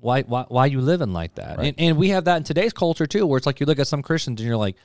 [0.00, 1.58] why, why, why you living like that?
[1.58, 1.68] Right.
[1.68, 3.88] And, and we have that in today's culture too, where it's like you look at
[3.88, 4.76] some Christians and you're like,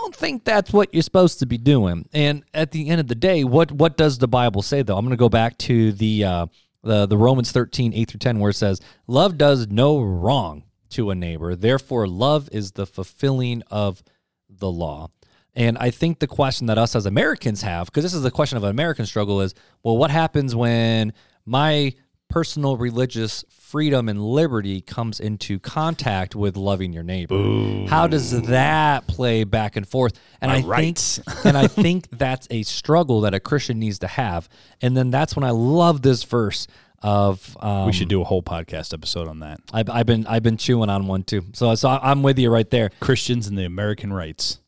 [0.00, 2.08] don't think that's what you're supposed to be doing.
[2.12, 4.96] And at the end of the day, what what does the Bible say though?
[4.96, 6.46] I'm going to go back to the uh,
[6.82, 11.10] the the Romans 13 8 through 10 where it says, "Love does no wrong to
[11.10, 11.54] a neighbor.
[11.54, 14.02] Therefore, love is the fulfilling of
[14.48, 15.08] the law."
[15.54, 18.56] And I think the question that us as Americans have, because this is the question
[18.56, 21.12] of an American struggle, is well, what happens when
[21.44, 21.94] my
[22.30, 27.86] personal religious freedom and liberty comes into contact with loving your neighbor?
[27.88, 30.18] How does that play back and forth?
[30.40, 31.18] And My I rights.
[31.18, 34.48] think and I think that's a struggle that a Christian needs to have.
[34.80, 36.66] And then that's when I love this verse
[37.02, 39.60] of um, we should do a whole podcast episode on that.
[39.72, 41.44] I've, I've been I've been chewing on one too.
[41.54, 42.90] So so I'm with you right there.
[43.00, 44.60] Christians and the American rights.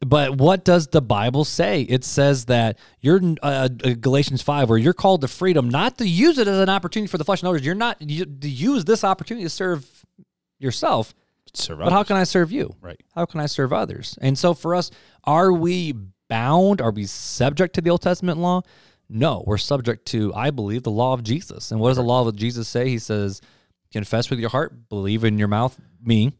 [0.00, 1.82] But what does the Bible say?
[1.82, 6.08] It says that you're uh, uh, Galatians five, where you're called to freedom, not to
[6.08, 7.64] use it as an opportunity for the flesh and others.
[7.64, 10.04] You're not you, to use this opportunity to serve
[10.60, 11.14] yourself.
[11.52, 12.74] Serve But how can I serve you?
[12.80, 13.00] Right.
[13.14, 14.16] How can I serve others?
[14.20, 14.90] And so for us,
[15.24, 15.94] are we
[16.28, 16.80] bound?
[16.80, 18.62] Are we subject to the Old Testament law?
[19.08, 21.72] No, we're subject to, I believe, the law of Jesus.
[21.72, 22.88] And what does the law of Jesus say?
[22.88, 23.40] He says,
[23.90, 26.34] confess with your heart, believe in your mouth, me,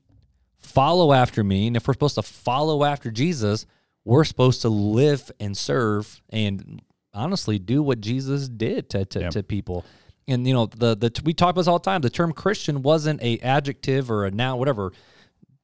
[0.61, 1.67] follow after me.
[1.69, 3.67] And if we're supposed to follow after Jesus,
[4.05, 6.83] we're supposed to live and serve and
[7.15, 9.31] honestly do what Jesus did to, to, Yeah.
[9.31, 9.85] to people.
[10.27, 12.03] And you know, the the we talk about this all the time.
[12.03, 14.93] The term Christian wasn't a adjective or a noun, whatever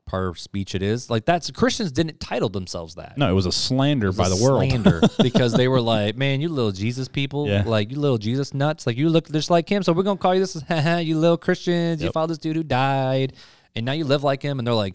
[0.07, 1.09] part of speech it is.
[1.11, 3.17] Like that's Christians didn't title themselves that.
[3.19, 4.63] No, it was a slander by It's the a world.
[4.71, 7.63] slander because they were like, "Man, you little Jesus people, Yeah.
[7.67, 10.35] like you little Jesus nuts, like you look just like him." So we're gonna call
[10.35, 10.57] you this,
[11.07, 12.03] you little Christians.
[12.03, 13.35] You follow this dude who died,
[13.77, 14.59] and now you live like him.
[14.59, 14.95] And they're like,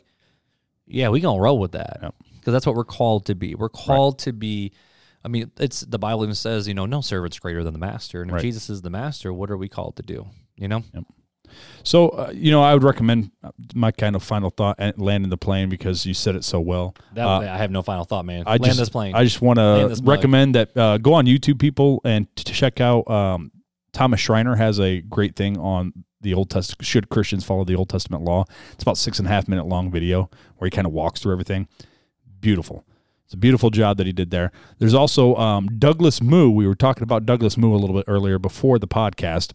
[0.85, 2.15] "Yeah, we gonna roll with that Yep.
[2.39, 3.55] because that's what we're called to be.
[3.55, 4.71] We're called to be."
[5.23, 8.21] I mean, it's the Bible even says, you know, no servant's greater than the master,
[8.21, 8.41] and if Right.
[8.41, 10.27] Jesus is the master, what are we called to do?
[10.55, 10.83] You know,
[11.83, 15.29] So, uh, you know, I would recommend uh, my kind of final thought and landing
[15.31, 16.93] the plane because you said it so well.
[17.15, 18.43] that Uh, I have no final thought, man.
[18.45, 19.15] I Land just, this plane.
[19.15, 23.09] I just want to recommend that uh, go on YouTube, people, and to check out
[23.09, 23.51] um,
[23.93, 25.91] Thomas Schreiner has a great thing on
[26.21, 26.85] the Old Testament.
[26.85, 28.45] Should Christians follow the Old Testament law?
[28.73, 31.33] It's about six and a half minute long video where he kind of walks through
[31.33, 31.67] everything.
[32.39, 32.85] Beautiful.
[33.25, 34.51] It's a beautiful job that he did there.
[34.79, 36.49] There's also um, Douglas Moo.
[36.49, 39.53] We were talking about Douglas Moo a little bit earlier before the podcast.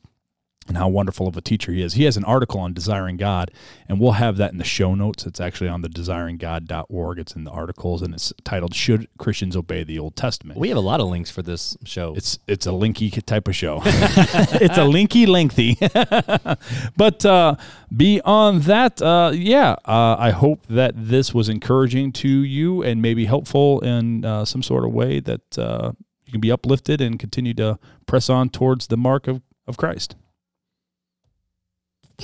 [0.67, 1.95] And how wonderful of a teacher he is.
[1.95, 3.51] He has an article on desiring God,
[3.89, 5.27] and we'll have that in the show notes.
[5.27, 7.19] It's actually on the desiringgod.org.
[7.19, 10.79] It's in the articles, and it's titled "Should Christians Obey the Old Testament?" We have
[10.79, 12.15] a lot of links for this show.
[12.17, 13.83] It's it's a linky type of show.
[13.85, 15.77] it's a linky lengthy.
[16.97, 17.57] but uh,
[17.95, 23.27] beyond that, uh, yeah, uh, I hope that this was encouraging to you and maybe
[23.27, 25.93] helpful in uh, some sort of way that uh,
[26.25, 30.17] you can be uplifted and continue to press on towards the mark of, of Christ.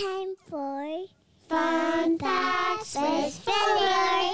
[0.01, 1.05] Time for
[1.48, 4.30] Fun Facts with Fuller.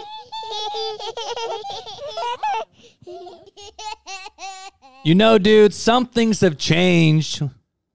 [5.04, 7.42] You know, dude, some things have changed,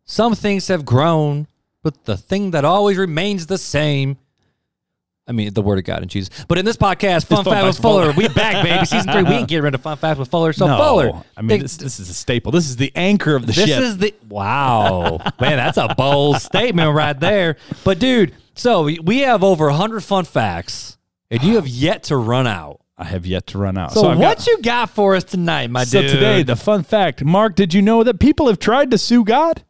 [0.03, 1.47] some things have grown,
[1.81, 4.17] but the thing that always remains the same.
[5.31, 6.43] I mean, the word of God and Jesus.
[6.49, 8.27] But in this podcast, Fun Fun Facts with Fuller, Fuller.
[8.27, 8.85] we back, baby.
[8.85, 10.51] Season three, we ain't getting rid of Fun Facts with Fuller.
[10.51, 11.23] So, no, Fuller.
[11.37, 12.51] I mean, big- this, this is a staple.
[12.51, 13.81] This is the anchor of the this ship.
[13.81, 15.55] is the wow, man.
[15.55, 17.55] That's a bold statement right there.
[17.85, 20.97] But dude, so we- have over 100 fun facts,
[21.29, 22.81] and you have yet to run out.
[22.97, 23.93] I have yet to run out.
[23.93, 25.91] So, I've what got- you got for us tonight, my dude?
[25.91, 26.11] So dude?
[26.11, 29.63] today, the fun fact, Mark, did you know that people have tried to sue God?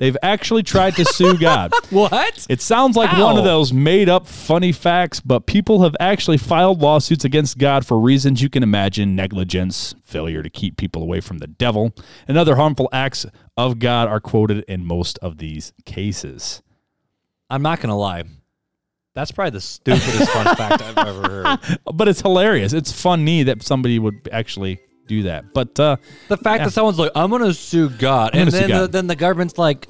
[0.00, 1.72] They've actually tried to sue God.
[1.90, 2.46] what?
[2.48, 6.80] It sounds like one of those made up funny facts, but people have actually filed
[6.80, 11.36] lawsuits against God for reasons you can imagine negligence, failure to keep people away from
[11.36, 11.94] the devil,
[12.26, 13.26] and other harmful acts
[13.58, 16.62] of God are quoted in most of these cases.
[17.50, 18.24] I'm not gonna lie.
[19.14, 21.78] That's probably the stupidest fun fact I've ever heard.
[21.92, 22.72] But it's hilarious.
[22.72, 24.80] It's funny that somebody would actually
[25.10, 25.52] do that.
[25.52, 25.96] But uh,
[26.28, 26.64] The fact Yeah.
[26.66, 29.86] that someone's like, "I'm gonna sue God," I'm and then the, then the government's like,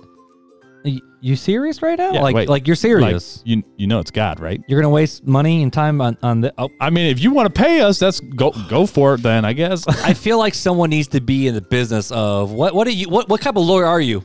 [1.20, 2.12] "You serious right now?
[2.14, 2.48] yeah, like, wait.
[2.48, 3.42] like you're Like, serious?
[3.44, 4.60] you you know it's God, right?
[4.66, 7.54] you're gonna waste money and time on on the?" Oh, I mean, if you want
[7.54, 9.22] to pay us, that's go go for it.
[9.22, 9.86] Then I guess.
[10.04, 12.74] I feel like someone needs to be in the business of what?
[12.74, 13.08] What are you?
[13.10, 13.28] What?
[13.28, 14.22] What type of lawyer are you?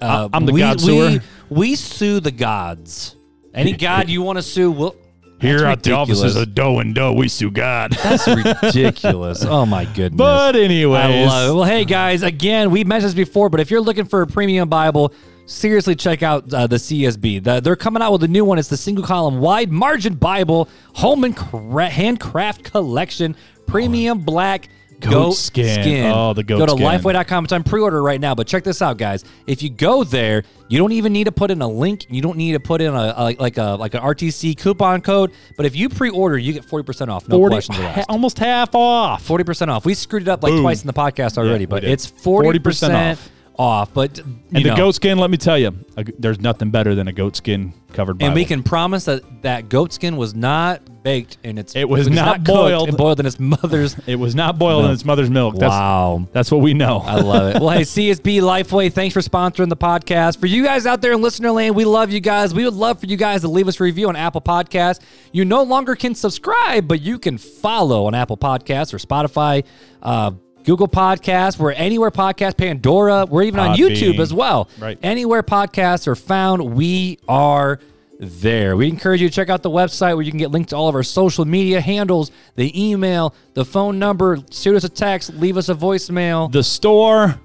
[0.00, 1.20] Uh, I'm the we, God we, suer.
[1.50, 3.16] we sue the gods.
[3.52, 4.96] Any god you want to sue, we'll.
[5.40, 7.92] Here That's at the offices of Doe and Doe, we sue God.
[8.02, 8.26] That's
[8.72, 9.44] ridiculous.
[9.44, 10.18] Oh my goodness.
[10.18, 11.54] but anyways, I love it.
[11.54, 14.68] Well, hey guys, again, we mentioned this before, but if you're looking for a premium
[14.68, 15.12] Bible,
[15.46, 17.42] seriously check out uh, the CSB.
[17.44, 18.58] The- they're coming out with a new one.
[18.58, 23.36] It's the single column wide margin Bible home and cra- handcraft collection,
[23.66, 24.68] premium black.
[25.00, 26.12] Goat skin.
[26.12, 26.84] Oh, the goat Go to skin.
[26.84, 27.44] lifeway.com.
[27.44, 28.34] It's on pre-order right now.
[28.34, 29.24] But check this out, guys.
[29.46, 32.06] If you go there, you don't even need to put in a link.
[32.10, 35.32] You don't need to put in a, a like a like an RTC coupon code.
[35.56, 37.28] But if you pre-order, you get forty percent off.
[37.28, 38.10] No 40, questions asked.
[38.10, 39.22] almost half off.
[39.22, 39.84] Forty percent off.
[39.84, 40.62] We screwed it up like Boom.
[40.62, 43.30] twice in the podcast already, we but it's forty 40% off.
[43.58, 43.92] Off.
[43.92, 45.72] But you And the know, goat skin, let me tell you,
[46.18, 48.26] there's nothing better than a goat skin covered Bible.
[48.28, 52.06] and we can promise that that goat skin was not baked and it's It was
[52.06, 52.88] it's not cooked boiled.
[52.88, 53.96] and boiled in its mother's.
[54.06, 54.88] It was not boiled No.
[54.88, 55.56] in its mother's milk.
[55.56, 56.28] That's, wow.
[56.32, 56.98] That's what we know.
[56.98, 57.60] I love it.
[57.62, 60.38] Well, hey, CSB Lifeway, thanks for sponsoring the podcast.
[60.38, 62.52] For you guys out there in listener land, we love you guys.
[62.54, 65.00] We would love for you guys to leave us a review on Apple Podcasts.
[65.32, 69.64] You no longer can subscribe, but you can follow on Apple Podcasts or Spotify,
[70.02, 70.32] uh,
[70.68, 73.24] Google Podcasts, we're anywhere podcast, Pandora.
[73.24, 73.96] We're even on Podbean.
[73.96, 74.68] YouTube as well.
[74.78, 74.98] Right.
[75.02, 77.80] Anywhere podcasts are found, we are
[78.20, 78.76] there.
[78.76, 80.86] We encourage you to check out the website where you can get links to all
[80.86, 85.56] of our social media handles, the email, the phone number, shoot us a text, leave
[85.56, 87.40] us a voicemail, the store,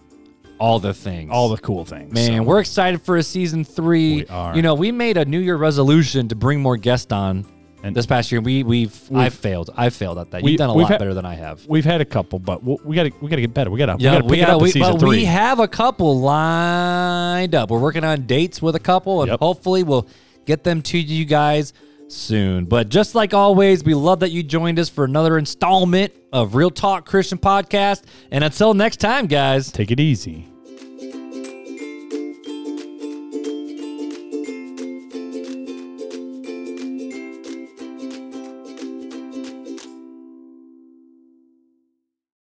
[0.59, 1.30] all the things.
[1.32, 2.13] all the cool things.
[2.13, 4.15] Man, So, we're excited for a season three.
[4.15, 4.53] We are.
[4.53, 7.45] You know, we made a New Year resolution to bring more guests on.
[7.84, 9.70] And- this past year, we we've, I've failed.
[9.76, 10.42] I've failed at that.
[10.42, 11.66] We- You've done a lot had- better than I have.
[11.68, 13.70] we've had a couple, but we got to we got to get better.
[13.70, 15.60] We got to Yeah, we got to pick it up in we, but we have
[15.60, 17.70] a couple lined up.
[17.70, 19.40] We're working on dates with a couple, and Yep.
[19.40, 20.08] hopefully we'll
[20.46, 21.74] get them to you guys
[22.08, 22.66] soon.
[22.66, 26.70] But just like always, we love that you joined us for another installment of Real
[26.72, 28.04] Talk Christian Podcast.
[28.32, 29.72] And until next time, guys.
[29.72, 30.48] Take it easy.